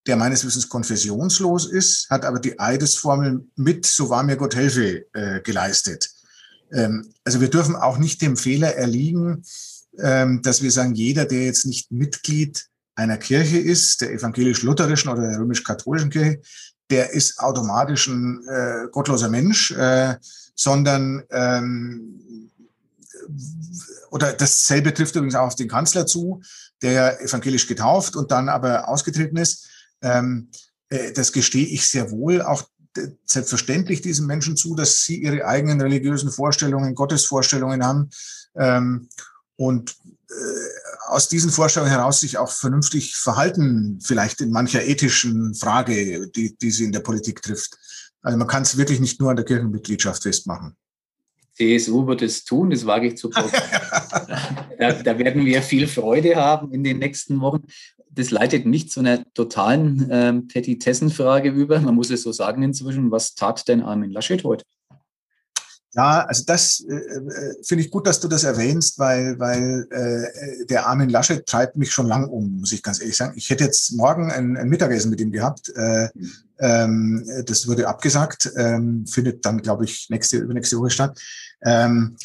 [0.08, 5.04] der meines Wissens konfessionslos ist, hat aber die Eidesformel mit So wahr mir Gott helfe
[5.12, 6.10] äh, geleistet.
[6.72, 9.44] Ähm, also wir dürfen auch nicht dem Fehler erliegen,
[9.98, 15.28] ähm, dass wir sagen, jeder, der jetzt nicht Mitglied einer Kirche ist, der evangelisch-lutherischen oder
[15.28, 16.40] der römisch-katholischen Kirche,
[16.90, 20.16] der ist automatisch ein äh, gottloser Mensch, äh,
[20.54, 22.50] sondern ähm,
[24.10, 26.40] oder dasselbe trifft übrigens auch auf den Kanzler zu,
[26.80, 29.68] der evangelisch getauft und dann aber ausgetreten ist.
[30.02, 30.50] Ähm,
[30.88, 32.42] äh, das gestehe ich sehr wohl.
[32.42, 32.64] Auch
[33.24, 38.10] selbstverständlich diesen Menschen zu, dass sie ihre eigenen religiösen Vorstellungen, Gottesvorstellungen haben
[38.56, 39.08] ähm,
[39.56, 39.96] und
[40.30, 46.56] äh, aus diesen Vorstellungen heraus sich auch vernünftig verhalten, vielleicht in mancher ethischen Frage, die,
[46.56, 47.78] die sie in der Politik trifft.
[48.22, 50.76] Also man kann es wirklich nicht nur an der Kirchenmitgliedschaft festmachen.
[51.54, 53.28] CSU wird es tun, das wage ich zu
[54.78, 57.64] da, da, werden wir viel Freude haben in den nächsten Wochen.
[58.10, 61.80] Das leitet nicht zu einer totalen ähm, Petitessenfrage über.
[61.80, 63.10] Man muss es so sagen inzwischen.
[63.10, 64.64] Was tat denn Armin Laschet heute?
[65.94, 70.66] Ja, also das äh, äh, finde ich gut, dass du das erwähnst, weil, weil äh,
[70.66, 73.32] der Armin Laschet treibt mich schon lang um, muss ich ganz ehrlich sagen.
[73.36, 75.72] Ich hätte jetzt morgen ein, ein Mittagessen mit ihm gehabt.
[75.74, 76.08] Äh,
[76.60, 81.18] ähm, das wurde abgesagt, ähm, findet dann, glaube ich, nächste, übernächste Woche statt.
[81.62, 82.16] Ähm,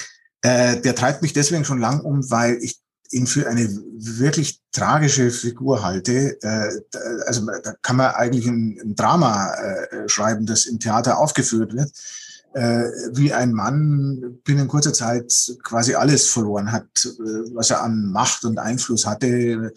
[0.42, 2.83] äh, der treibt mich deswegen schon lang um, weil ich
[3.14, 6.42] ihn für eine wirklich tragische Figur halte.
[6.42, 6.82] Äh,
[7.26, 11.92] also da kann man eigentlich ein, Drama äh, schreiben, das im Theater aufgeführt wird
[12.54, 12.84] äh,
[13.14, 15.34] wie ein Mann binnen kurzer Zeit
[15.64, 16.86] quasi alles verloren hat,
[17.54, 19.74] was er an Macht und Einfluss hatte.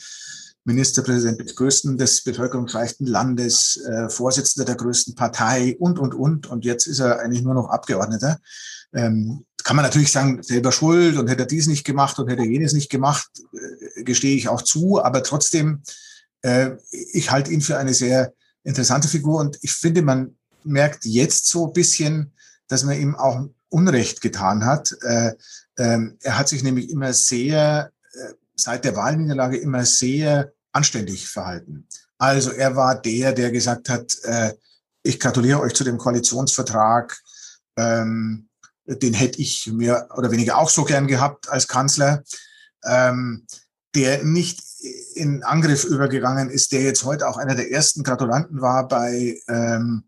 [0.66, 6.48] Ministerpräsident des größten, des bevölkerungsreichsten Landes, äh, Vorsitzender der größten Partei und, und, und.
[6.48, 8.40] Und jetzt ist er eigentlich nur noch Abgeordneter.
[8.92, 12.44] Ähm, kann man natürlich sagen, selber schuld und hätte er dies nicht gemacht und hätte
[12.44, 15.02] jenes nicht gemacht, äh, gestehe ich auch zu.
[15.02, 15.82] Aber trotzdem,
[16.42, 21.48] äh, ich halte ihn für eine sehr interessante Figur und ich finde, man merkt jetzt
[21.48, 22.32] so ein bisschen,
[22.68, 24.96] dass man ihm auch Unrecht getan hat.
[25.02, 25.32] Äh,
[25.78, 31.88] ähm, er hat sich nämlich immer sehr, äh, seit der Wahlniederlage immer sehr anständig verhalten.
[32.18, 34.52] Also er war der, der gesagt hat, äh,
[35.02, 37.18] ich gratuliere euch zu dem Koalitionsvertrag.
[37.76, 38.45] Ähm,
[38.86, 42.22] den hätte ich mehr oder weniger auch so gern gehabt als Kanzler.
[42.84, 43.46] Ähm,
[43.94, 44.60] der nicht
[45.14, 50.04] in Angriff übergegangen ist, der jetzt heute auch einer der ersten Gratulanten war bei, ähm,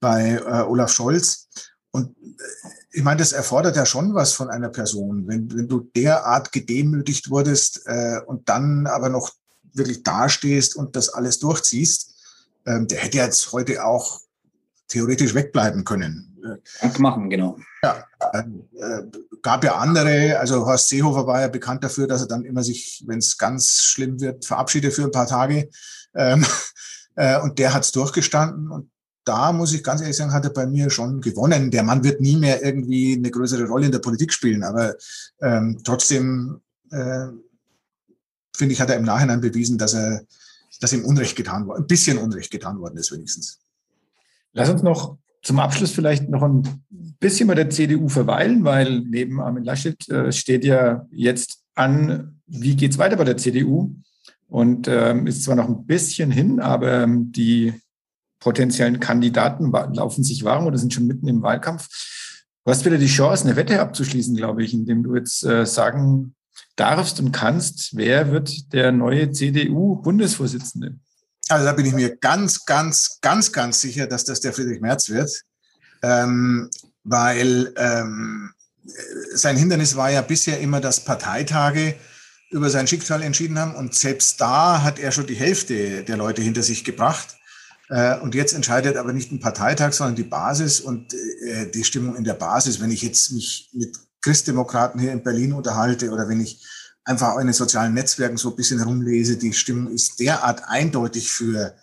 [0.00, 1.48] bei äh, Olaf Scholz.
[1.92, 5.28] Und äh, ich meine, das erfordert ja schon was von einer Person.
[5.28, 9.30] Wenn, wenn du derart gedemütigt wurdest äh, und dann aber noch
[9.72, 12.14] wirklich dastehst und das alles durchziehst,
[12.66, 14.20] ähm, der hätte jetzt heute auch
[14.88, 16.36] theoretisch wegbleiben können.
[16.80, 17.58] Dank machen, genau.
[17.82, 19.02] Ja, äh,
[19.42, 23.02] gab ja andere, also Horst Seehofer war ja bekannt dafür, dass er dann immer sich,
[23.06, 25.68] wenn es ganz schlimm wird, verabschiedet für ein paar Tage.
[26.14, 26.44] Ähm,
[27.16, 28.90] äh, und der hat es durchgestanden und
[29.24, 31.70] da muss ich ganz ehrlich sagen, hat er bei mir schon gewonnen.
[31.70, 34.94] Der Mann wird nie mehr irgendwie eine größere Rolle in der Politik spielen, aber
[35.40, 36.60] ähm, trotzdem
[36.90, 37.26] äh,
[38.56, 40.22] finde ich, hat er im Nachhinein bewiesen, dass er,
[40.80, 43.60] dass ihm Unrecht getan worden, ein bisschen Unrecht getan worden ist wenigstens.
[44.52, 46.62] Lass uns noch zum Abschluss vielleicht noch ein
[47.18, 52.76] bisschen bei der CDU verweilen, weil neben Armin Laschet äh, steht ja jetzt an, wie
[52.76, 53.94] geht es weiter bei der CDU?
[54.48, 57.72] Und ähm, ist zwar noch ein bisschen hin, aber ähm, die
[58.40, 61.88] potenziellen Kandidaten laufen sich warm oder sind schon mitten im Wahlkampf.
[62.64, 66.34] Du hast wieder die Chance, eine Wette abzuschließen, glaube ich, indem du jetzt äh, sagen
[66.76, 70.96] darfst und kannst, wer wird der neue CDU-Bundesvorsitzende?
[71.50, 75.08] Also da bin ich mir ganz, ganz, ganz, ganz sicher, dass das der Friedrich Merz
[75.08, 75.30] wird,
[76.02, 76.70] ähm,
[77.02, 78.52] weil ähm,
[79.34, 81.96] sein Hindernis war ja bisher immer, dass Parteitage
[82.50, 86.40] über sein Schicksal entschieden haben und selbst da hat er schon die Hälfte der Leute
[86.42, 87.36] hinter sich gebracht.
[87.88, 92.14] Äh, und jetzt entscheidet aber nicht ein Parteitag, sondern die Basis und äh, die Stimmung
[92.14, 92.80] in der Basis.
[92.80, 96.64] Wenn ich jetzt mich mit Christdemokraten hier in Berlin unterhalte oder wenn ich
[97.04, 101.32] einfach auch in den sozialen Netzwerken so ein bisschen rumlese, die Stimmung ist derart eindeutig
[101.32, 101.74] für,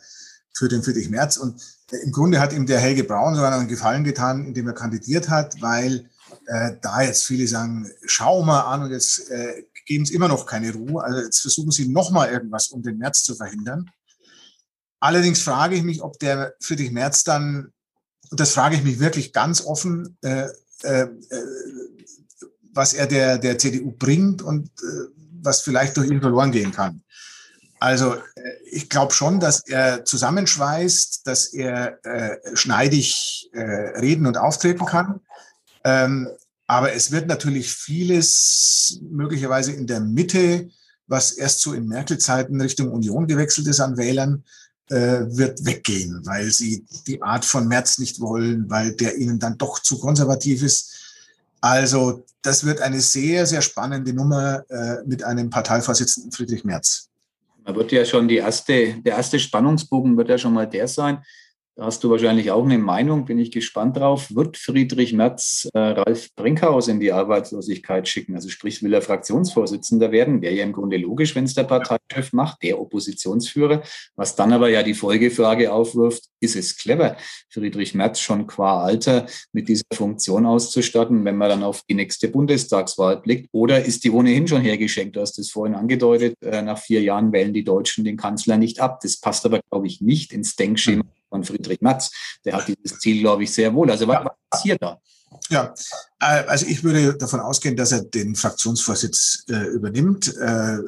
[0.54, 1.38] für den Friedrich Merz.
[1.38, 1.62] Und
[1.92, 5.30] äh, im Grunde hat ihm der Helge Braun sogar einen Gefallen getan, indem er kandidiert
[5.30, 6.10] hat, weil
[6.46, 10.46] äh, da jetzt viele sagen, schau mal an und jetzt äh, geben es immer noch
[10.46, 11.04] keine Ruhe.
[11.04, 13.90] Also jetzt versuchen sie noch mal irgendwas, um den März zu verhindern.
[15.00, 17.72] Allerdings frage ich mich, ob der Friedrich Merz dann,
[18.30, 20.48] und das frage ich mich wirklich ganz offen, äh,
[20.84, 21.08] äh, äh
[22.78, 25.10] was er der, der CDU bringt und äh,
[25.42, 27.02] was vielleicht durch ihn verloren gehen kann.
[27.80, 28.22] Also äh,
[28.72, 33.62] ich glaube schon, dass er zusammenschweißt, dass er äh, schneidig äh,
[34.00, 35.20] reden und auftreten kann.
[35.84, 36.30] Ähm,
[36.68, 40.70] aber es wird natürlich vieles möglicherweise in der Mitte,
[41.08, 44.44] was erst so in Merkel-Zeiten Richtung Union gewechselt ist an Wählern,
[44.90, 49.58] äh, wird weggehen, weil sie die Art von Merz nicht wollen, weil der ihnen dann
[49.58, 50.97] doch zu konservativ ist.
[51.62, 57.10] Also das wird eine sehr, sehr spannende Nummer äh, mit einem Parteivorsitzenden Friedrich Merz.
[57.66, 61.24] Da wird ja schon die erste, der erste Spannungsbogen wird ja schon mal der sein.
[61.80, 64.34] Hast du wahrscheinlich auch eine Meinung, bin ich gespannt drauf.
[64.34, 68.36] Wird Friedrich Merz äh, Ralf Brinkhaus in die Arbeitslosigkeit schicken?
[68.36, 70.42] Also sprich, will er Fraktionsvorsitzender werden?
[70.42, 73.84] Wäre ja im Grunde logisch, wenn es der Parteichef macht, der Oppositionsführer.
[74.16, 77.18] Was dann aber ja die Folgefrage aufwirft, ist es clever,
[77.50, 82.28] Friedrich Merz schon qua Alter mit dieser Funktion auszustatten, wenn man dann auf die nächste
[82.28, 83.50] Bundestagswahl blickt?
[83.52, 85.16] Oder ist die ohnehin schon hergeschenkt?
[85.16, 88.80] Du hast es vorhin angedeutet, äh, nach vier Jahren wählen die Deutschen den Kanzler nicht
[88.80, 89.00] ab.
[89.02, 92.12] Das passt aber, glaube ich, nicht ins Denkschema von Friedrich Matz.
[92.46, 93.90] Der hat dieses Ziel, glaube ich, sehr wohl.
[93.90, 95.00] Also was, was passiert da?
[95.50, 95.74] Ja,
[96.20, 100.36] äh, also ich würde davon ausgehen, dass er den Fraktionsvorsitz äh, übernimmt.
[100.38, 100.80] Äh,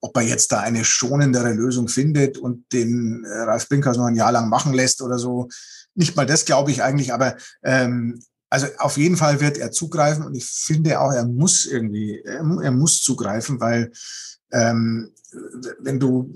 [0.00, 4.14] ob er jetzt da eine schonendere Lösung findet und den äh, Ralf Brinkhaus noch ein
[4.14, 5.48] Jahr lang machen lässt oder so,
[5.94, 10.24] nicht mal das glaube ich eigentlich, aber ähm, also auf jeden Fall wird er zugreifen
[10.24, 13.90] und ich finde auch, er muss irgendwie, er, er muss zugreifen, weil
[14.52, 15.12] ähm,
[15.80, 16.32] wenn du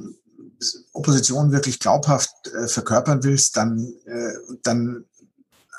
[0.93, 4.33] Opposition wirklich glaubhaft äh, verkörpern willst, dann, äh,
[4.63, 5.05] dann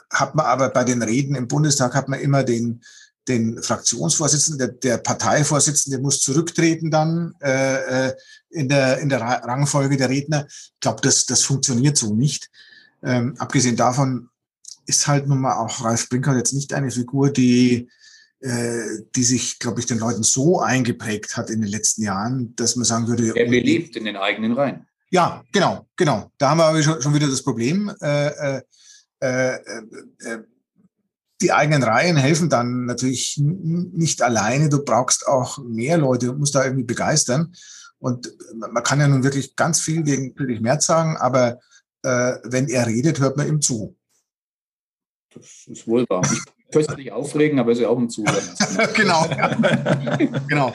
[0.10, 2.82] hat man aber bei den Reden im Bundestag hat man immer den,
[3.28, 8.14] den Fraktionsvorsitzenden, der, der Parteivorsitzende muss zurücktreten dann äh, äh
[8.54, 10.46] in, der, in der Rangfolge der Redner.
[10.50, 12.50] Ich glaube, das, das funktioniert so nicht.
[13.02, 14.30] Ähm, abgesehen davon
[14.86, 17.90] ist halt nun mal auch Ralf Brinker jetzt nicht eine Figur, die
[18.44, 22.86] die sich, glaube ich, den Leuten so eingeprägt hat in den letzten Jahren, dass man
[22.86, 23.36] sagen würde.
[23.36, 24.88] Er beliebt in den eigenen Reihen.
[25.12, 26.32] Ja, genau, genau.
[26.38, 27.94] Da haben wir aber schon, wieder das Problem.
[28.02, 28.62] Äh, äh,
[29.20, 30.44] äh, äh,
[31.42, 34.70] die eigenen Reihen helfen dann natürlich nicht alleine.
[34.70, 37.54] Du brauchst auch mehr Leute und musst da irgendwie begeistern.
[38.00, 41.60] Und man kann ja nun wirklich ganz viel gegen Friedrich Merz sagen, aber
[42.04, 43.98] äh, wenn er redet, hört man ihm zu.
[45.34, 46.22] Das ist wohl wahr
[46.72, 48.44] köstlich aufregen, aber ist ja auch ein Zuhören.
[48.96, 49.26] genau.
[50.48, 50.74] genau.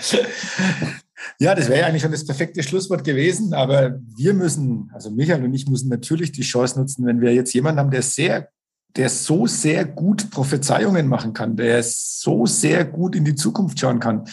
[1.38, 5.44] Ja, das wäre ja eigentlich schon das perfekte Schlusswort gewesen, aber wir müssen, also Michael
[5.44, 8.49] und ich müssen natürlich die Chance nutzen, wenn wir jetzt jemanden haben, der sehr,
[8.97, 14.01] der so sehr gut Prophezeiungen machen kann, der so sehr gut in die Zukunft schauen
[14.01, 14.24] kann,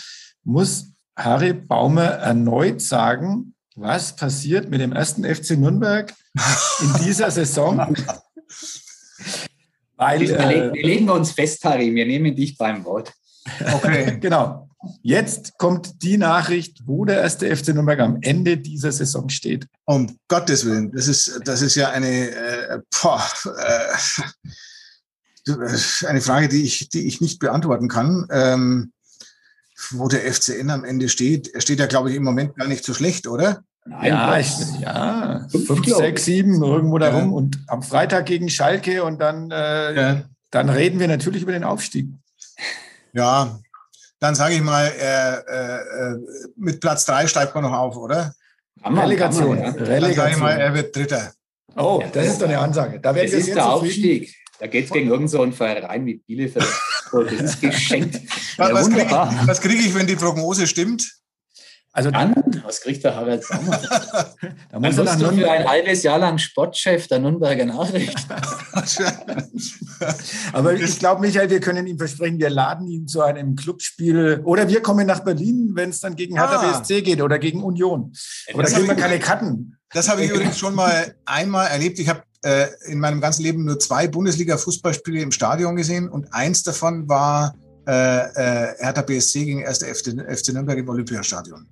[0.43, 6.13] muss Harry Baumer erneut sagen, was passiert mit dem ersten FC Nürnberg
[6.79, 7.95] in dieser Saison?
[9.95, 13.13] Weil, wir, äh, wir legen uns fest, Harry, wir nehmen dich beim Wort.
[13.73, 14.69] Okay, genau.
[15.01, 19.67] Jetzt kommt die Nachricht, wo der erste FC Nürnberg am Ende dieser Saison steht.
[19.83, 23.97] Um Gottes Willen, das ist, das ist ja eine, äh, boah, äh,
[26.07, 28.27] eine Frage, die ich, die ich nicht beantworten kann.
[28.31, 28.93] Ähm,
[29.91, 31.53] wo der FCN am Ende steht.
[31.53, 33.63] Er steht ja, glaube ich, im Moment gar nicht so schlecht, oder?
[33.85, 37.31] Nein, ja, ich, ja, fünf, sechs, sieben, irgendwo da rum.
[37.31, 37.35] Ja.
[37.35, 40.21] Und am Freitag gegen Schalke und dann, äh, ja.
[40.51, 42.07] dann reden wir natürlich über den Aufstieg.
[43.11, 43.59] Ja,
[44.19, 46.17] dann sage ich mal, äh, äh,
[46.55, 48.33] mit Platz drei steigt man noch auf, oder?
[48.85, 49.59] Relegation.
[49.59, 49.99] Relegation.
[49.99, 51.33] Dann sage ich mal, er wird Dritter.
[51.75, 52.99] Oh, das ist doch eine Ansage.
[53.01, 54.33] Da das ist der Aufstieg.
[54.59, 56.65] Da geht es gegen irgendeinen so Verein wie Bielefeld.
[57.11, 58.15] Das ist geschenkt.
[58.57, 58.89] was,
[59.47, 61.22] was kriege ich, wenn die Prognose stimmt?
[61.95, 62.33] Also dann,
[62.63, 63.79] was kriegt der Harald Sommer?
[64.71, 68.17] da muss dann er dann für ein halbes Jahr lang Sportchef der Nürnberger Nachricht.
[70.53, 74.67] Aber ich glaube, Michael, wir können ihm versprechen, wir laden ihn zu einem Clubspiel oder
[74.67, 76.79] wir kommen nach Berlin, wenn es dann gegen Hertha ah.
[76.79, 78.11] BSC geht oder gegen Union.
[78.51, 79.77] Aber da kriegen wir keine Karten.
[79.91, 81.99] Das habe ich übrigens schon mal einmal erlebt.
[81.99, 86.63] Ich habe äh, in meinem ganzen Leben nur zwei Bundesliga-Fußballspiele im Stadion gesehen und eins
[86.63, 87.53] davon war
[87.85, 89.83] äh, äh, Hertha BSC gegen 1.
[89.83, 91.67] FC, FC Nürnberg im Olympiastadion.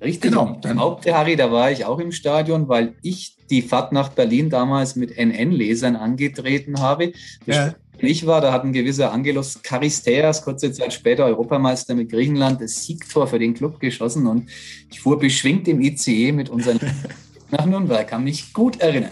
[0.00, 0.30] Richtig.
[0.30, 0.58] Genau.
[0.62, 4.94] Behaupte, Harry, da war ich auch im Stadion, weil ich die Fahrt nach Berlin damals
[4.94, 7.12] mit NN-Lesern angetreten habe.
[7.46, 7.74] Ja.
[8.00, 12.84] Ich war, da hat ein gewisser Angelos Charisteas kurze Zeit später Europameister mit Griechenland das
[12.84, 14.48] Siegtor für den Club geschossen und
[14.88, 16.78] ich fuhr beschwingt im ICE mit unseren
[17.50, 19.10] nach Nürnberg, kann mich gut erinnern.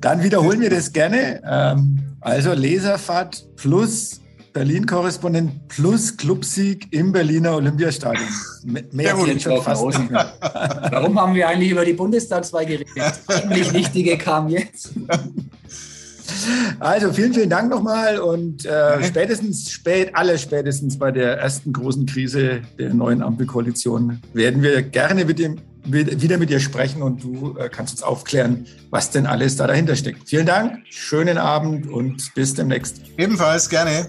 [0.00, 1.42] Dann wiederholen wir das gerne.
[1.46, 4.20] Ähm, also Leserfahrt plus
[4.54, 8.28] Berlin-Korrespondent plus Clubsieg im Berliner Olympiastadion.
[8.92, 9.82] Mehr geht schon fast.
[9.82, 12.88] Warum haben wir eigentlich über die Bundestagswahl geredet?
[12.94, 14.92] Das eigentlich Wichtige kam jetzt.
[16.78, 22.06] Also vielen, vielen Dank nochmal und äh, spätestens, spät, alle spätestens bei der ersten großen
[22.06, 27.56] Krise der neuen Ampelkoalition werden wir gerne mit dem, wieder mit dir sprechen und du
[27.58, 30.28] äh, kannst uns aufklären, was denn alles da dahinter steckt.
[30.28, 33.00] Vielen Dank, schönen Abend und bis demnächst.
[33.18, 34.08] Ebenfalls gerne.